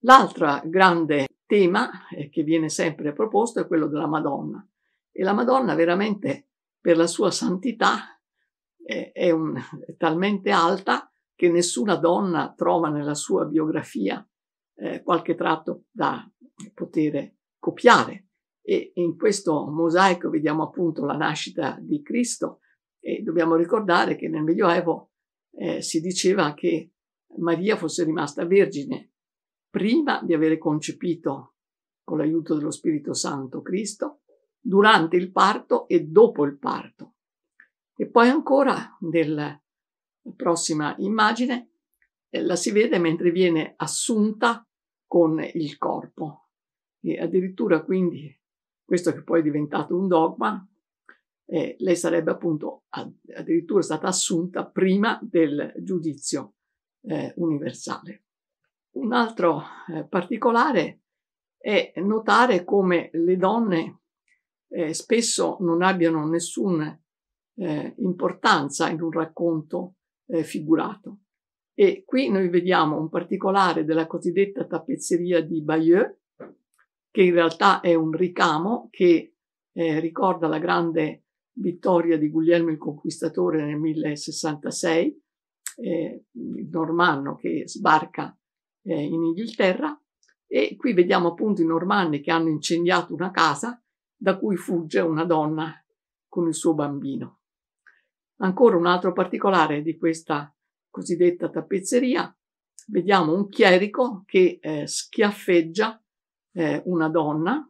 [0.00, 4.64] L'altro grande tema eh, che viene sempre proposto è quello della Madonna
[5.10, 8.16] e la Madonna veramente per la sua santità
[8.76, 14.24] eh, è, un, è talmente alta che nessuna donna trova nella sua biografia
[14.76, 16.30] eh, qualche tratto da
[16.72, 18.28] poter copiare.
[18.62, 22.60] E in questo mosaico vediamo appunto la nascita di Cristo
[23.00, 25.10] e dobbiamo ricordare che nel Medioevo
[25.54, 26.92] eh, si diceva che
[27.38, 29.09] Maria fosse rimasta vergine
[29.70, 31.54] prima di avere concepito
[32.02, 34.22] con l'aiuto dello Spirito Santo Cristo,
[34.60, 37.14] durante il parto e dopo il parto.
[37.94, 39.62] E poi ancora nel
[40.34, 41.70] prossima immagine
[42.28, 44.66] eh, la si vede mentre viene assunta
[45.06, 46.48] con il corpo.
[47.00, 48.36] E addirittura quindi,
[48.84, 50.66] questo che poi è diventato un dogma,
[51.46, 56.54] eh, lei sarebbe appunto addirittura stata assunta prima del giudizio
[57.02, 58.24] eh, universale.
[58.92, 61.02] Un altro eh, particolare
[61.56, 64.00] è notare come le donne
[64.70, 66.98] eh, spesso non abbiano nessuna
[67.56, 71.18] eh, importanza in un racconto eh, figurato.
[71.74, 76.16] E qui noi vediamo un particolare della cosiddetta tappezzeria di Bayeux,
[77.10, 79.34] che in realtà è un ricamo che
[79.72, 85.22] eh, ricorda la grande vittoria di Guglielmo il Conquistatore nel 1066,
[85.76, 88.34] eh, il normanno che sbarca
[88.82, 89.98] eh, in Inghilterra,
[90.46, 93.80] e qui vediamo appunto i normanni che hanno incendiato una casa
[94.16, 95.72] da cui fugge una donna
[96.28, 97.40] con il suo bambino.
[98.38, 100.54] Ancora un altro particolare di questa
[100.90, 102.36] cosiddetta tappezzeria,
[102.88, 106.02] vediamo un chierico che eh, schiaffeggia
[106.52, 107.64] eh, una donna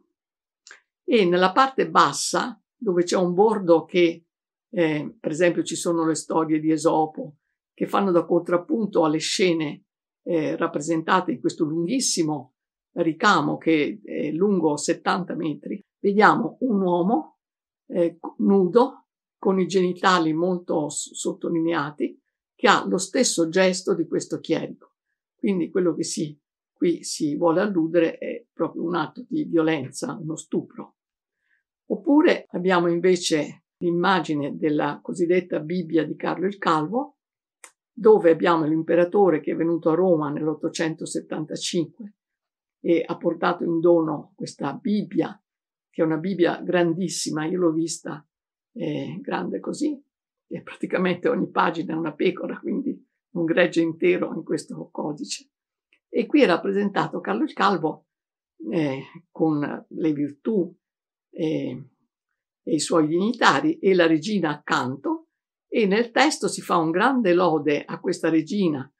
[1.03, 4.25] e nella parte bassa, dove c'è un bordo che,
[4.69, 7.35] eh, per esempio, ci sono le storie di Esopo,
[7.73, 9.83] che fanno da contrappunto alle scene
[10.23, 12.53] eh, rappresentate in questo lunghissimo
[12.93, 17.37] ricamo che è lungo 70 metri, vediamo un uomo
[17.87, 19.07] eh, nudo
[19.37, 22.19] con i genitali molto sottolineati,
[22.53, 24.97] che ha lo stesso gesto di questo chierico.
[25.35, 26.39] Quindi quello che si,
[26.71, 30.97] qui si vuole alludere è proprio un atto di violenza, uno stupro.
[31.87, 37.17] Oppure abbiamo invece l'immagine della cosiddetta Bibbia di Carlo il Calvo,
[38.01, 41.89] dove abbiamo l'imperatore che è venuto a Roma nell'875
[42.79, 45.39] e ha portato in dono questa Bibbia,
[45.87, 48.27] che è una Bibbia grandissima, io l'ho vista,
[48.71, 50.03] è grande così,
[50.47, 55.51] e praticamente ogni pagina è una pecora, quindi un gregge intero in questo codice.
[56.09, 58.07] E qui è rappresentato Carlo il Calvo
[58.71, 60.75] eh, con le virtù
[61.29, 61.89] e,
[62.63, 65.20] e i suoi dignitari e la regina accanto,
[65.73, 68.93] e nel testo si fa un grande lode a questa regina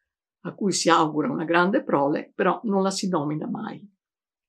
[0.44, 3.86] a cui si augura una grande prole, però non la si nomina mai.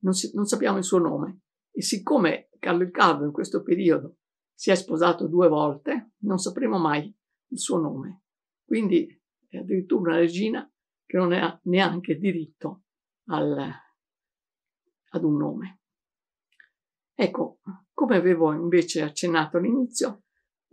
[0.03, 1.41] Non, si, non sappiamo il suo nome.
[1.73, 4.18] E siccome Carlo il Calvo in questo periodo
[4.55, 7.12] si è sposato due volte, non sapremo mai
[7.49, 8.23] il suo nome.
[8.64, 10.73] Quindi è addirittura una regina
[11.05, 12.85] che non ha neanche diritto
[13.31, 13.68] al,
[15.09, 15.81] ad un nome.
[17.14, 17.59] Ecco,
[17.93, 20.23] come avevo invece accennato all'inizio,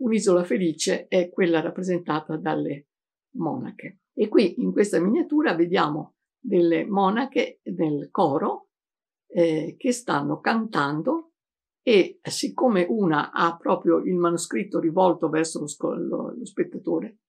[0.00, 2.88] un'isola felice è quella rappresentata dalle
[3.36, 4.00] monache.
[4.12, 8.68] E qui in questa miniatura vediamo delle monache nel coro
[9.28, 11.32] eh, che stanno cantando
[11.82, 17.20] e siccome una ha proprio il manoscritto rivolto verso lo, lo, lo spettatore,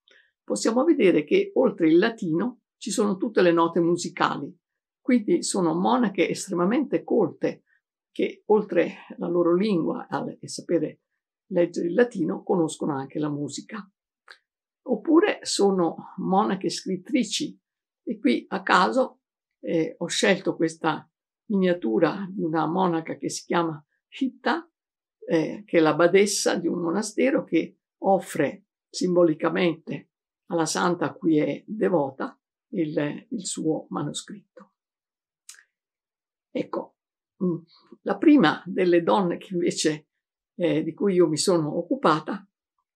[0.43, 4.53] possiamo vedere che oltre il latino ci sono tutte le note musicali.
[4.99, 7.63] Quindi sono monache estremamente colte
[8.11, 10.07] che oltre la loro lingua
[10.39, 10.99] e sapere
[11.51, 13.89] leggere il latino, conoscono anche la musica.
[14.83, 17.57] Oppure sono monache scrittrici
[18.03, 19.21] e qui a caso
[19.59, 21.07] eh, ho scelto questa
[21.51, 24.67] miniatura di una monaca che si chiama Hitta,
[25.19, 30.09] eh, che è la badessa di un monastero che offre simbolicamente
[30.47, 32.37] alla santa a cui è devota
[32.73, 34.73] il, il suo manoscritto.
[36.49, 36.95] Ecco,
[37.43, 37.57] mm,
[38.01, 40.07] la prima delle donne che invece
[40.61, 42.47] eh, di cui io mi sono occupata,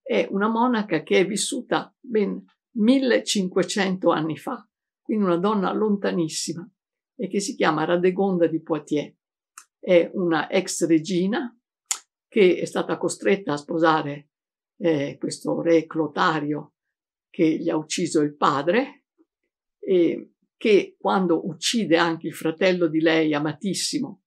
[0.04, 4.70] è una monaca che è vissuta ben 1500 anni fa,
[5.02, 6.70] quindi una donna lontanissima,
[7.16, 9.16] e che si chiama Radegonda di Poitiers.
[9.80, 11.58] È una ex regina
[12.28, 14.30] che è stata costretta a sposare
[14.78, 16.74] eh, questo re Clotario
[17.32, 19.06] che gli ha ucciso il padre
[19.80, 24.22] e che quando uccide anche il fratello di lei amatissimo,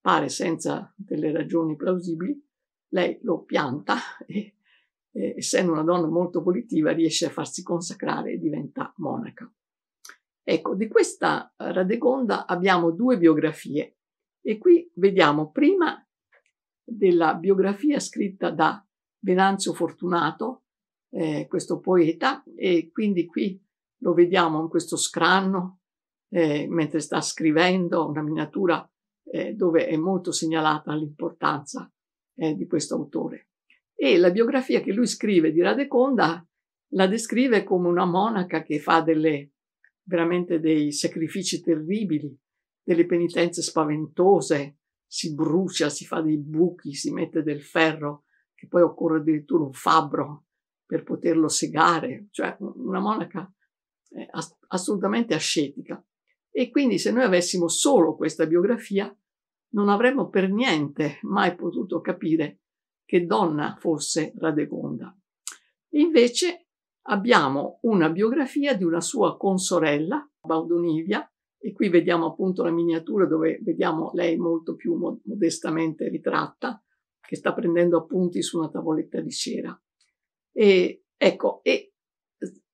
[0.00, 2.48] pare senza delle ragioni plausibili,
[2.90, 4.54] lei lo pianta e,
[5.10, 9.50] e, essendo una donna molto volitiva riesce a farsi consacrare e diventa monaca.
[10.42, 13.98] Ecco, di questa Radegonda abbiamo due biografie
[14.40, 16.04] e qui vediamo prima
[16.82, 18.84] della biografia scritta da
[19.20, 20.64] Venanzio Fortunato,
[21.10, 23.62] eh, questo poeta, e quindi qui
[23.98, 25.80] lo vediamo in questo scranno
[26.30, 28.88] eh, mentre sta scrivendo una miniatura
[29.24, 31.92] eh, dove è molto segnalata l'importanza
[32.40, 33.48] eh, di questo autore.
[33.94, 36.44] E la biografia che lui scrive di Radeconda
[36.94, 39.52] la descrive come una monaca che fa delle,
[40.04, 42.34] veramente dei sacrifici terribili,
[42.82, 48.24] delle penitenze spaventose, si brucia, si fa dei buchi, si mette del ferro,
[48.54, 50.46] che poi occorre addirittura un fabbro
[50.86, 53.52] per poterlo segare, cioè una monaca
[54.10, 54.28] eh,
[54.68, 56.02] assolutamente ascetica.
[56.50, 59.14] E quindi se noi avessimo solo questa biografia,
[59.70, 62.60] non avremmo per niente mai potuto capire
[63.04, 65.16] che donna fosse Radegonda.
[65.94, 66.68] Invece
[67.08, 73.58] abbiamo una biografia di una sua consorella, Baudonivia, e qui vediamo appunto la miniatura dove
[73.62, 76.82] vediamo lei molto più modestamente ritratta,
[77.20, 79.80] che sta prendendo appunti su una tavoletta di cera.
[80.52, 81.92] E ecco, e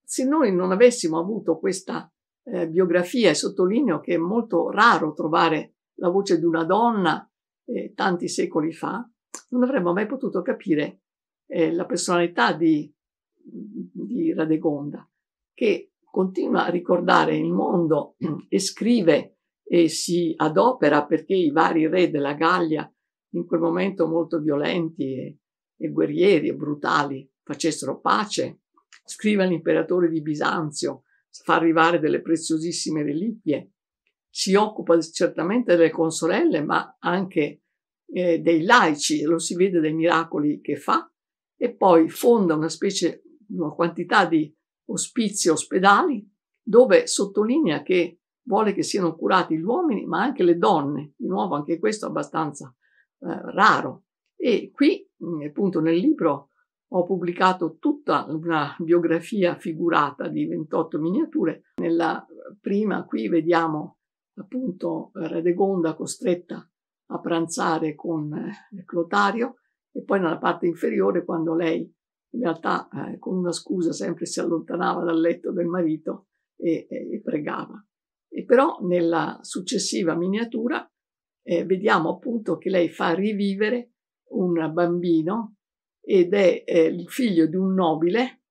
[0.02, 2.10] se noi non avessimo avuto questa
[2.44, 7.28] eh, biografia, e sottolineo che è molto raro trovare la voce di una donna
[7.64, 9.08] eh, tanti secoli fa,
[9.50, 11.02] non avremmo mai potuto capire
[11.46, 12.92] eh, la personalità di,
[13.34, 15.08] di Radegonda,
[15.52, 18.16] che continua a ricordare il mondo
[18.48, 19.38] e scrive
[19.68, 22.90] e si adopera perché i vari re della Gallia,
[23.30, 25.38] in quel momento molto violenti e,
[25.76, 28.60] e guerrieri e brutali, facessero pace.
[29.04, 31.02] Scrive all'imperatore di Bisanzio,
[31.44, 33.72] fa arrivare delle preziosissime reliquie
[34.36, 37.62] si occupa certamente delle consorelle, ma anche
[38.12, 41.10] eh, dei laici, lo si vede dai miracoli che fa,
[41.56, 44.54] e poi fonda una specie, una quantità di
[44.90, 46.22] ospizi ospedali,
[46.62, 51.14] dove sottolinea che vuole che siano curati gli uomini, ma anche le donne.
[51.16, 52.68] Di nuovo, anche questo è abbastanza
[53.20, 54.02] eh, raro.
[54.36, 56.50] E qui, mm, appunto, nel libro
[56.88, 61.72] ho pubblicato tutta una biografia figurata di 28 miniature.
[61.76, 62.22] Nella
[62.60, 63.96] prima qui vediamo
[64.36, 66.68] appunto Radegonda costretta
[67.08, 69.56] a pranzare con eh, Clotario
[69.92, 71.80] e poi nella parte inferiore quando lei
[72.30, 76.26] in realtà eh, con una scusa sempre si allontanava dal letto del marito
[76.56, 77.82] e, e, e pregava.
[78.28, 80.86] E però nella successiva miniatura
[81.42, 83.92] eh, vediamo appunto che lei fa rivivere
[84.30, 85.56] un bambino
[86.00, 88.42] ed è eh, il figlio di un nobile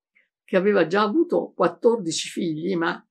[0.43, 3.04] che aveva già avuto 14 figli, ma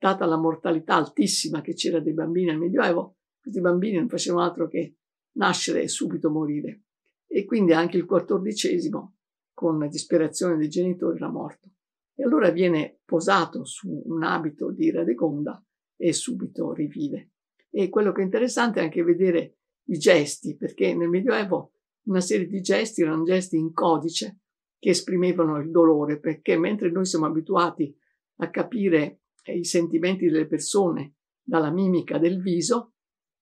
[0.00, 4.66] data la mortalità altissima che c'era dei bambini nel Medioevo, questi bambini non facevano altro
[4.66, 4.96] che
[5.32, 6.84] nascere e subito morire.
[7.26, 9.16] E quindi anche il quattordicesimo,
[9.52, 11.68] con la disperazione dei genitori, era morto.
[12.14, 15.62] E allora viene posato su un abito di Radegonda
[15.96, 17.32] e subito rivive.
[17.68, 19.58] E quello che è interessante è anche vedere
[19.90, 21.72] i gesti, perché nel Medioevo
[22.04, 24.40] una serie di gesti erano gesti in codice
[24.78, 27.94] che esprimevano il dolore, perché mentre noi siamo abituati
[28.36, 32.94] a capire eh, i sentimenti delle persone dalla mimica del viso,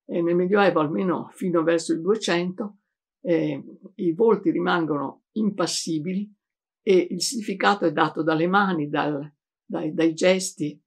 [0.07, 2.78] eh, nel Medioevo, almeno fino verso il 200,
[3.22, 3.62] eh,
[3.96, 6.32] i volti rimangono impassibili
[6.82, 9.30] e il significato è dato dalle mani, dal,
[9.64, 10.80] dai, dai gesti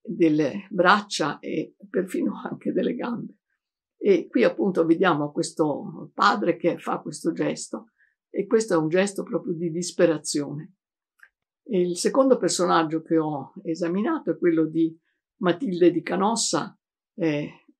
[0.00, 3.38] delle braccia e perfino anche delle gambe.
[3.98, 7.90] E qui appunto vediamo questo padre che fa questo gesto
[8.28, 10.74] e questo è un gesto proprio di disperazione.
[11.66, 14.94] Il secondo personaggio che ho esaminato è quello di
[15.38, 16.78] Matilde di Canossa,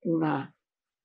[0.04, 0.54] una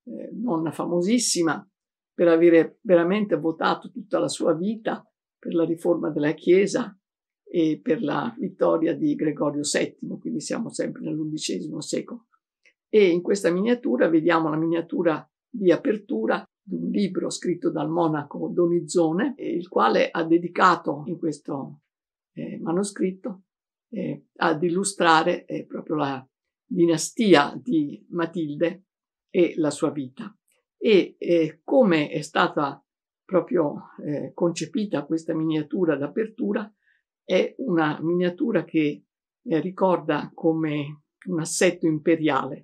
[0.05, 1.67] eh, donna famosissima
[2.13, 5.03] per avere veramente votato tutta la sua vita
[5.37, 6.97] per la riforma della Chiesa
[7.43, 12.27] e per la vittoria di Gregorio VII, quindi siamo sempre nell'undicesimo secolo.
[12.87, 18.49] E in questa miniatura vediamo la miniatura di apertura di un libro scritto dal monaco
[18.53, 21.81] Donizzone, il quale ha dedicato in questo
[22.39, 23.43] eh, manoscritto
[23.89, 26.27] eh, ad illustrare eh, proprio la
[26.65, 28.85] dinastia di Matilde
[29.29, 30.33] e la sua vita.
[30.77, 32.83] E eh, come è stata
[33.25, 36.71] proprio eh, concepita questa miniatura d'apertura,
[37.23, 39.03] è una miniatura che
[39.43, 42.63] eh, ricorda come un assetto imperiale.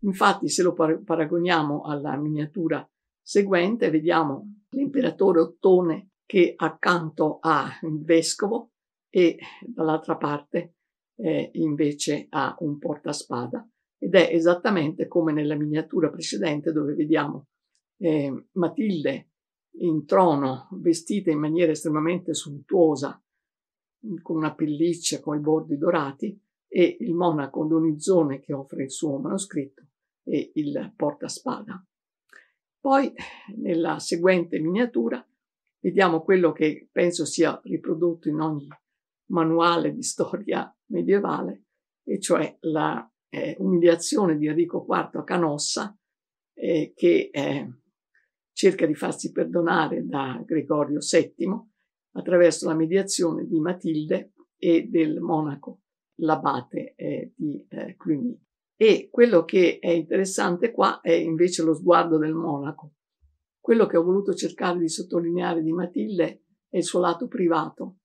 [0.00, 2.88] Infatti, se lo paragoniamo alla miniatura
[3.20, 8.72] seguente, vediamo l'imperatore Ottone che accanto ha il vescovo
[9.16, 10.74] e dall'altra parte
[11.14, 17.46] eh, invece ha un portaspada ed è esattamente come nella miniatura precedente dove vediamo
[17.96, 19.30] eh, Matilde
[19.78, 23.18] in trono vestita in maniera estremamente sontuosa
[24.20, 26.38] con una pelliccia con i bordi dorati
[26.68, 29.82] e il monaco Donizzone che offre il suo manoscritto
[30.24, 31.82] e il portaspada.
[32.78, 33.14] Poi
[33.56, 35.26] nella seguente miniatura
[35.80, 38.68] vediamo quello che penso sia riprodotto in ogni
[39.26, 41.64] manuale di storia medievale,
[42.04, 45.96] e cioè la eh, umiliazione di Enrico IV a Canossa,
[46.54, 47.70] eh, che eh,
[48.52, 51.74] cerca di farsi perdonare da Gregorio VII
[52.12, 55.82] attraverso la mediazione di Matilde e del monaco,
[56.20, 58.38] l'abate eh, di eh, Cluny.
[58.74, 62.94] E quello che è interessante qua è invece lo sguardo del monaco.
[63.60, 67.98] Quello che ho voluto cercare di sottolineare di Matilde è il suo lato privato,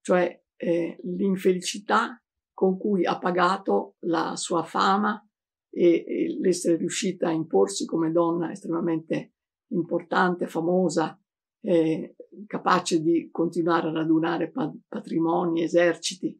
[0.00, 2.20] cioè eh, l'infelicità
[2.52, 5.24] con cui ha pagato la sua fama
[5.70, 9.34] e, e l'essere riuscita a imporsi come donna estremamente
[9.68, 11.18] importante, famosa,
[11.60, 14.52] eh, capace di continuare a radunare
[14.88, 16.36] patrimoni, eserciti,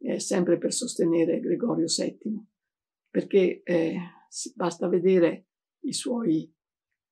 [0.00, 2.44] eh, sempre per sostenere Gregorio VII,
[3.08, 3.96] perché eh,
[4.54, 5.46] basta vedere
[5.84, 6.52] i suoi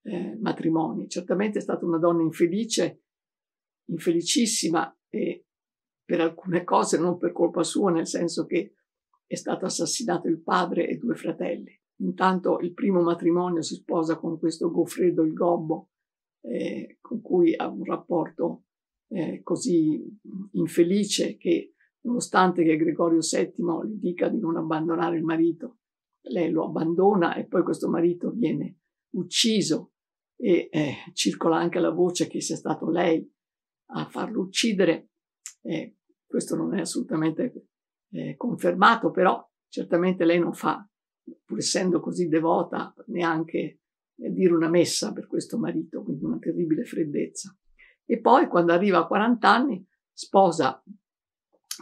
[0.02, 1.08] eh, matrimoni.
[1.08, 3.02] Certamente è stata una donna infelice,
[3.90, 5.46] infelicissima e
[6.10, 8.74] per alcune cose non per colpa sua, nel senso che
[9.24, 11.70] è stato assassinato il padre e due fratelli.
[12.00, 15.90] Intanto il primo matrimonio si sposa con questo Goffredo il Gobbo,
[16.40, 18.64] eh, con cui ha un rapporto
[19.06, 20.04] eh, così
[20.54, 25.78] infelice che nonostante che Gregorio VII gli dica di non abbandonare il marito,
[26.22, 28.80] lei lo abbandona e poi questo marito viene
[29.10, 29.92] ucciso
[30.36, 33.24] e eh, circola anche la voce che sia stato lei
[33.92, 35.10] a farlo uccidere.
[35.62, 35.94] Eh,
[36.30, 37.70] questo non è assolutamente
[38.12, 40.88] eh, confermato, però certamente lei non fa,
[41.44, 43.80] pur essendo così devota, neanche
[44.14, 47.52] eh, dire una messa per questo marito, quindi una terribile freddezza.
[48.04, 50.80] E poi, quando arriva a 40 anni, sposa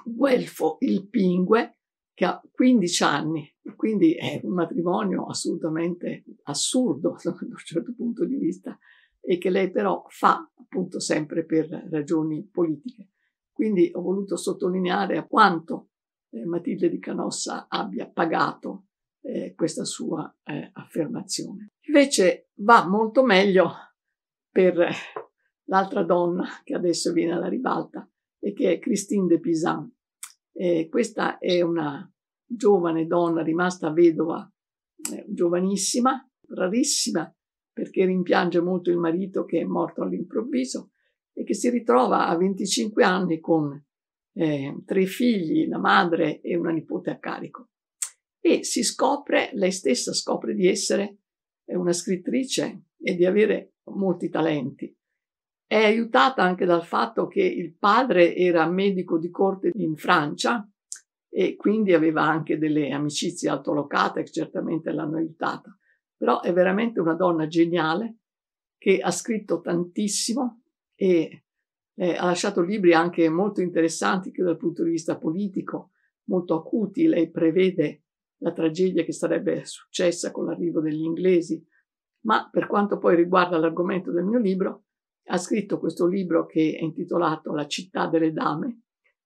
[0.02, 1.80] Guelfo il Pingue,
[2.14, 8.36] che ha 15 anni, quindi è un matrimonio assolutamente assurdo da un certo punto di
[8.36, 8.78] vista,
[9.20, 13.10] e che lei però fa appunto sempre per ragioni politiche.
[13.58, 15.88] Quindi ho voluto sottolineare quanto
[16.30, 18.84] eh, Matilde di Canossa abbia pagato
[19.20, 21.72] eh, questa sua eh, affermazione.
[21.88, 23.72] Invece va molto meglio
[24.48, 24.88] per
[25.64, 29.92] l'altra donna che adesso viene alla ribalta e che è Christine de Pisan.
[30.88, 32.08] Questa è una
[32.44, 34.48] giovane donna rimasta vedova,
[35.12, 37.28] eh, giovanissima, rarissima,
[37.72, 40.92] perché rimpiange molto il marito che è morto all'improvviso
[41.38, 43.80] e che si ritrova a 25 anni con
[44.32, 47.68] eh, tre figli, la madre e una nipote a carico.
[48.40, 51.18] E si scopre, lei stessa scopre di essere
[51.66, 54.92] una scrittrice e di avere molti talenti.
[55.64, 60.68] È aiutata anche dal fatto che il padre era medico di corte in Francia
[61.28, 65.76] e quindi aveva anche delle amicizie altolocate che certamente l'hanno aiutata.
[66.16, 68.16] Però è veramente una donna geniale
[68.76, 70.62] che ha scritto tantissimo
[71.00, 71.44] e
[71.94, 75.92] eh, ha lasciato libri anche molto interessanti che dal punto di vista politico,
[76.24, 77.06] molto acuti.
[77.06, 78.02] Lei prevede
[78.38, 81.64] la tragedia che sarebbe successa con l'arrivo degli inglesi,
[82.22, 84.86] ma per quanto poi riguarda l'argomento del mio libro,
[85.30, 88.82] ha scritto questo libro che è intitolato La città delle dame,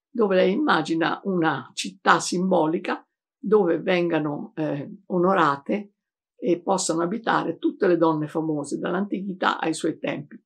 [0.09, 3.03] dove lei immagina una città simbolica
[3.39, 5.93] dove vengano eh, onorate
[6.35, 10.39] e possano abitare tutte le donne famose dall'antichità ai suoi tempi.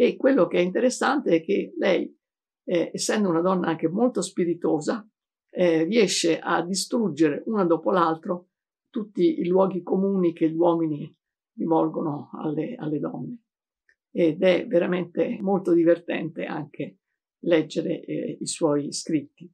[0.00, 2.16] E quello che è interessante è che lei,
[2.64, 5.04] eh, essendo una donna anche molto spiritosa,
[5.50, 8.50] eh, riesce a distruggere una dopo l'altro
[8.90, 11.12] tutti i luoghi comuni che gli uomini
[11.56, 13.38] rivolgono alle, alle donne.
[14.12, 16.98] Ed è veramente molto divertente anche
[17.40, 19.52] leggere eh, i suoi scritti.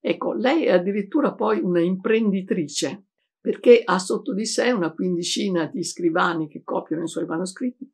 [0.00, 3.04] Ecco, lei è addirittura poi una imprenditrice
[3.38, 7.86] perché ha sotto di sé una quindicina di scrivani che copiano i suoi manoscritti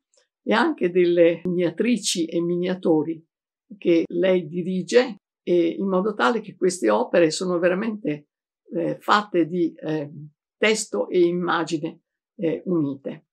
[0.43, 3.23] e anche delle miniatrici e miniatori
[3.77, 8.27] che lei dirige in modo tale che queste opere sono veramente
[8.73, 10.09] eh, fatte di eh,
[10.57, 12.01] testo e immagine
[12.35, 13.25] eh, unite.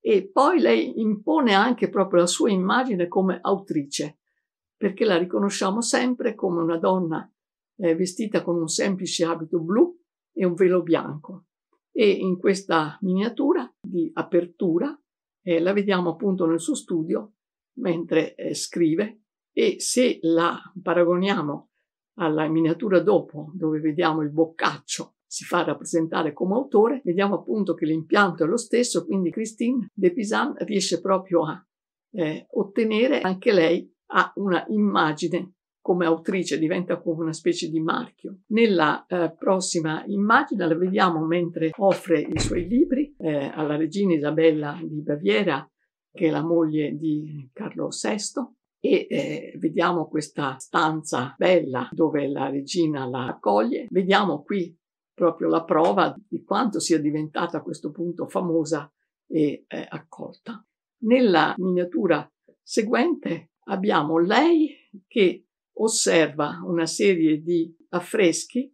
[0.00, 4.18] E poi lei impone anche proprio la sua immagine come autrice,
[4.76, 7.28] perché la riconosciamo sempre come una donna
[7.76, 9.98] eh, vestita con un semplice abito blu
[10.32, 11.46] e un velo bianco
[11.96, 14.98] e in questa miniatura di apertura
[15.44, 17.34] eh, la vediamo appunto nel suo studio
[17.78, 19.20] mentre eh, scrive.
[19.52, 21.70] E se la paragoniamo
[22.18, 27.86] alla miniatura dopo dove vediamo il boccaccio si fa rappresentare come autore, vediamo appunto che
[27.86, 31.66] l'impianto è lo stesso, quindi Christine de Pisan riesce proprio a
[32.12, 35.53] eh, ottenere anche lei ha una immagine
[35.84, 38.38] come autrice, diventa come una specie di marchio.
[38.46, 44.80] Nella eh, prossima immagine la vediamo mentre offre i suoi libri eh, alla regina Isabella
[44.82, 45.70] di Baviera,
[46.10, 48.16] che è la moglie di Carlo VI,
[48.80, 53.86] e eh, vediamo questa stanza bella dove la regina la accoglie.
[53.90, 54.74] Vediamo qui
[55.12, 58.90] proprio la prova di quanto sia diventata a questo punto famosa
[59.26, 60.64] e eh, accolta.
[61.00, 62.26] Nella miniatura
[62.62, 64.74] seguente abbiamo lei
[65.06, 65.43] che
[65.74, 68.72] osserva una serie di affreschi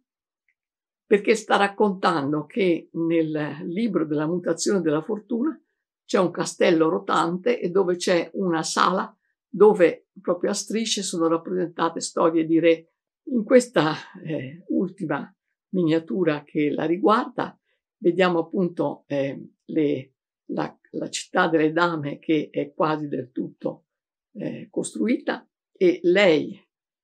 [1.05, 5.59] perché sta raccontando che nel libro della mutazione della fortuna
[6.05, 9.13] c'è un castello rotante e dove c'è una sala
[9.47, 12.91] dove proprio a strisce sono rappresentate storie di re.
[13.31, 13.93] In questa
[14.23, 15.33] eh, ultima
[15.69, 17.57] miniatura che la riguarda
[17.97, 20.13] vediamo appunto eh, le,
[20.45, 23.85] la, la, città delle dame che è quasi del tutto
[24.33, 26.57] eh, costruita e lei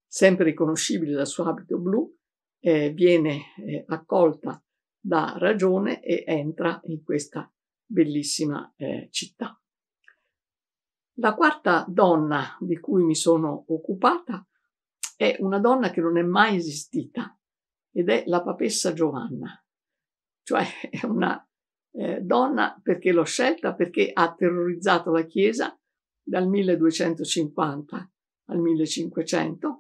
[0.08, 2.16] sempre riconoscibile dal suo abito blu,
[2.60, 4.62] eh, viene eh, accolta
[5.00, 7.52] da ragione e entra in questa
[7.86, 9.60] bellissima eh, città.
[11.20, 14.46] La quarta donna di cui mi sono occupata
[15.16, 17.36] è una donna che non è mai esistita
[17.92, 19.64] ed è la papessa Giovanna,
[20.44, 21.42] cioè è una
[21.94, 25.76] eh, donna perché l'ho scelta perché ha terrorizzato la Chiesa
[26.22, 28.12] dal 1250
[28.50, 29.77] al 1500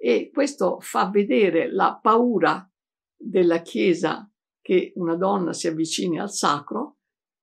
[0.00, 2.70] e questo fa vedere la paura
[3.16, 4.30] della Chiesa
[4.60, 6.98] che una donna si avvicini al sacro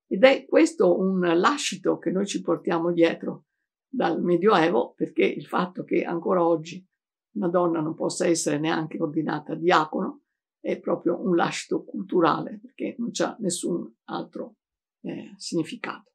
[0.07, 3.45] ed è questo un lascito che noi ci portiamo dietro
[3.87, 6.85] dal Medioevo perché il fatto che ancora oggi
[7.35, 10.21] una donna non possa essere neanche ordinata diacono
[10.61, 14.55] è proprio un lascito culturale perché non c'è nessun altro
[15.01, 16.13] eh, significato.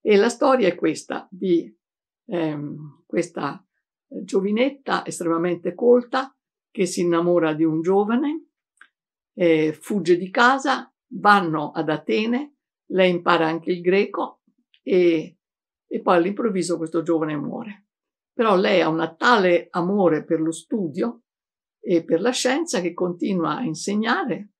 [0.00, 1.74] E la storia è questa di
[2.26, 3.64] ehm, questa
[4.22, 6.34] giovinetta estremamente colta
[6.70, 8.46] che si innamora di un giovane,
[9.34, 12.56] eh, fugge di casa, vanno ad Atene,
[12.92, 14.42] lei impara anche il greco
[14.82, 15.38] e,
[15.86, 17.86] e poi all'improvviso questo giovane muore.
[18.32, 21.24] Però lei ha un tale amore per lo studio
[21.80, 24.52] e per la scienza che continua a insegnare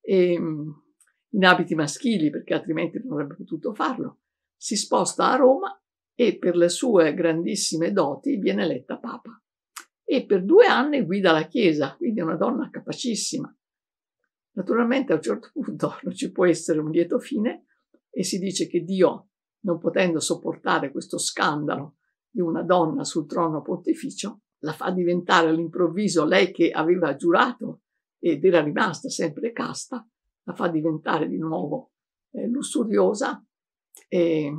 [0.00, 4.20] e, in abiti maschili perché altrimenti non avrebbe potuto farlo.
[4.56, 5.80] Si sposta a Roma
[6.18, 9.40] e per le sue grandissime doti viene eletta papa.
[10.08, 13.52] e per due anni guida la Chiesa, quindi è una donna capacissima.
[14.52, 17.66] Naturalmente a un certo punto non ci può essere un lieto fine
[18.08, 19.30] e si dice che Dio,
[19.64, 21.96] non potendo sopportare questo scandalo
[22.30, 27.80] di una donna sul trono pontificio, la fa diventare all'improvviso, lei che aveva giurato
[28.20, 30.08] ed era rimasta sempre casta,
[30.44, 31.90] la fa diventare di nuovo
[32.30, 33.44] eh, lussuriosa,
[34.08, 34.52] e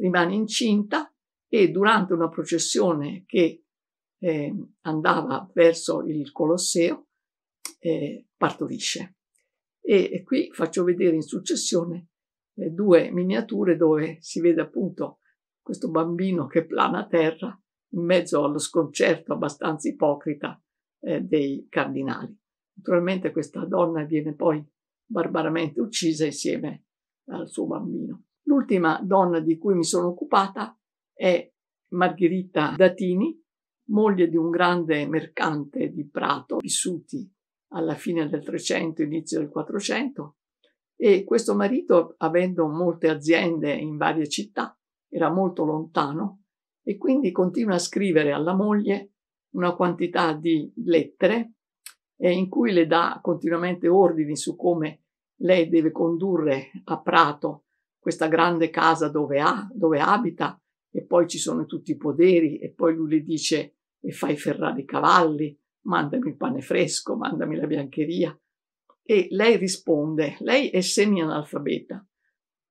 [0.00, 1.12] rimane incinta
[1.48, 3.64] e durante una processione che
[4.18, 7.08] eh, andava verso il Colosseo
[7.78, 9.16] eh, partorisce.
[9.80, 12.08] E, e, qui faccio vedere in successione
[12.54, 15.18] eh, due miniature dove si vede appunto
[15.60, 17.60] questo bambino che plana a terra
[17.92, 20.62] in mezzo allo sconcerto abbastanza ipocrita
[21.00, 22.36] eh, dei cardinali.
[22.74, 24.64] Naturalmente questa donna viene poi
[25.04, 26.84] barbaramente uccisa insieme
[27.30, 28.24] al suo bambino.
[28.44, 30.76] L'ultima donna di cui mi sono occupata
[31.12, 31.50] è
[31.88, 33.38] Margherita Datini,
[33.90, 37.28] moglie di un grande mercante di Prato, vissuti
[37.72, 40.36] alla fine del 300, inizio del 400,
[40.96, 44.76] e questo marito, avendo molte aziende in varie città,
[45.08, 46.42] era molto lontano
[46.82, 49.12] e quindi continua a scrivere alla moglie
[49.54, 51.54] una quantità di lettere
[52.16, 55.02] eh, in cui le dà continuamente ordini su come
[55.40, 57.64] lei deve condurre a Prato
[58.00, 62.72] questa grande casa dove, ha, dove abita e poi ci sono tutti i poderi e
[62.72, 67.66] poi lui le dice e fai ferrare i cavalli, mandami il pane fresco, mandami la
[67.66, 68.36] biancheria.
[69.02, 72.04] E lei risponde, lei è semi-analfabeta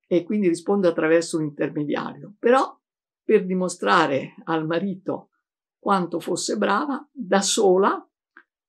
[0.06, 2.76] e quindi risponde attraverso un intermediario, però
[3.22, 5.30] per dimostrare al marito
[5.78, 8.04] quanto fosse brava, da sola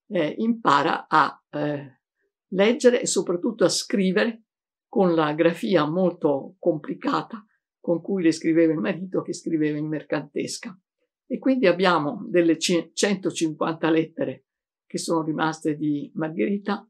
[0.08, 2.02] eh, impara a eh,
[2.50, 4.44] leggere e soprattutto a scrivere
[4.92, 7.46] con la grafia molto complicata
[7.80, 10.78] con cui le scriveva il marito che scriveva in mercantesca.
[11.26, 14.48] E quindi abbiamo delle 150 lettere
[14.86, 16.86] che sono rimaste di Margherita,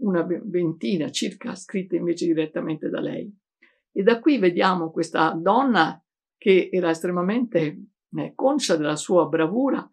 [0.00, 3.34] una ventina circa scritte invece direttamente da lei.
[3.90, 5.98] E da qui vediamo questa donna
[6.36, 7.84] che era estremamente
[8.14, 9.90] eh, conscia della sua bravura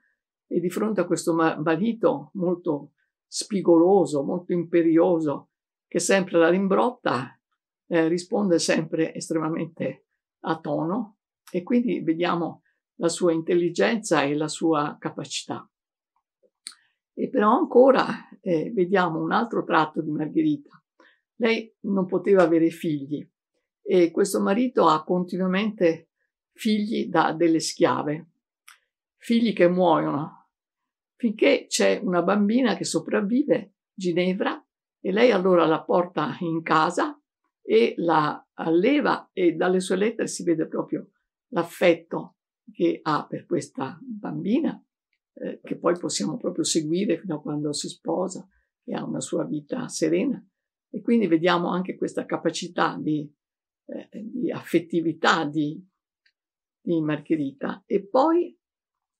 [0.48, 2.92] e di fronte a questo marito molto
[3.26, 5.52] spigoloso, molto imperioso,
[5.88, 7.38] che sempre la rimbrotta,
[7.88, 10.06] eh, risponde sempre estremamente
[10.42, 11.18] a tono
[11.52, 12.64] e quindi vediamo
[12.96, 15.68] la sua intelligenza e la sua capacità.
[17.14, 20.84] E però ancora eh, vediamo un altro tratto di Margherita.
[21.36, 23.28] Lei non poteva avere figli
[23.82, 26.10] e questo marito ha continuamente
[26.54, 28.30] figli da delle schiave,
[29.18, 30.50] figli che muoiono,
[31.16, 34.64] finché c'è una bambina che sopravvive, Ginevra,
[35.00, 37.18] e lei allora la porta in casa
[37.66, 41.12] e la alleva e dalle sue lettere si vede proprio
[41.48, 42.36] l'affetto
[42.72, 44.82] che ha per questa bambina,
[45.36, 48.48] eh, che poi possiamo proprio seguire fino a quando si sposa
[48.84, 50.46] e ha una sua vita serena.
[50.90, 53.32] E quindi vediamo anche questa capacità di,
[53.86, 55.84] eh, di affettività di,
[56.80, 57.84] di Margherita.
[57.86, 58.56] E poi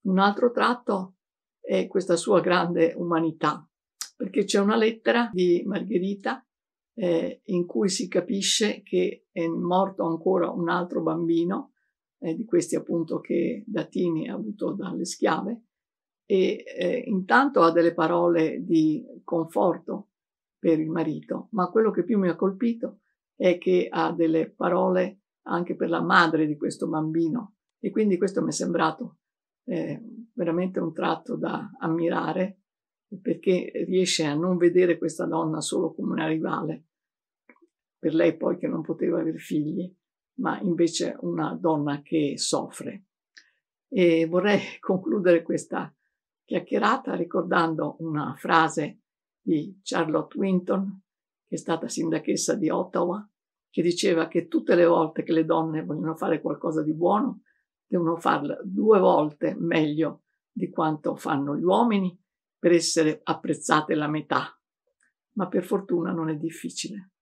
[0.02, 1.16] un altro tratto
[1.60, 3.68] è questa sua grande umanità,
[4.16, 6.46] perché c'è una lettera di Margherita
[6.96, 11.74] eh, in cui si capisce che è morto ancora un altro bambino,
[12.20, 15.64] eh, di questi appunto che Datini ha avuto dalle schiave,
[16.26, 20.10] e eh, intanto ha delle parole di conforto
[20.58, 23.00] per il marito, ma quello che più mi ha colpito
[23.36, 28.42] è che ha delle parole anche per la madre di questo bambino e quindi questo
[28.42, 29.18] mi è sembrato
[29.66, 30.02] eh,
[30.34, 32.63] veramente un tratto da ammirare
[33.22, 36.86] perché riesce a non vedere questa donna solo come una rivale,
[37.98, 39.94] per lei poi che non poteva avere figli,
[40.40, 43.06] ma invece una donna che soffre.
[43.88, 45.94] E vorrei concludere questa
[46.44, 49.02] chiacchierata ricordando una frase
[49.42, 51.02] di Charlotte Winton,
[51.46, 53.28] che è stata sindachessa di Ottawa,
[53.70, 57.42] che diceva che tutte le volte che le donne vogliono fare qualcosa di buono,
[57.86, 62.23] devono farlo due volte meglio di quanto fanno gli uomini
[62.64, 64.58] per essere apprezzate la metà.
[65.34, 67.13] Ma per fortuna non è difficile.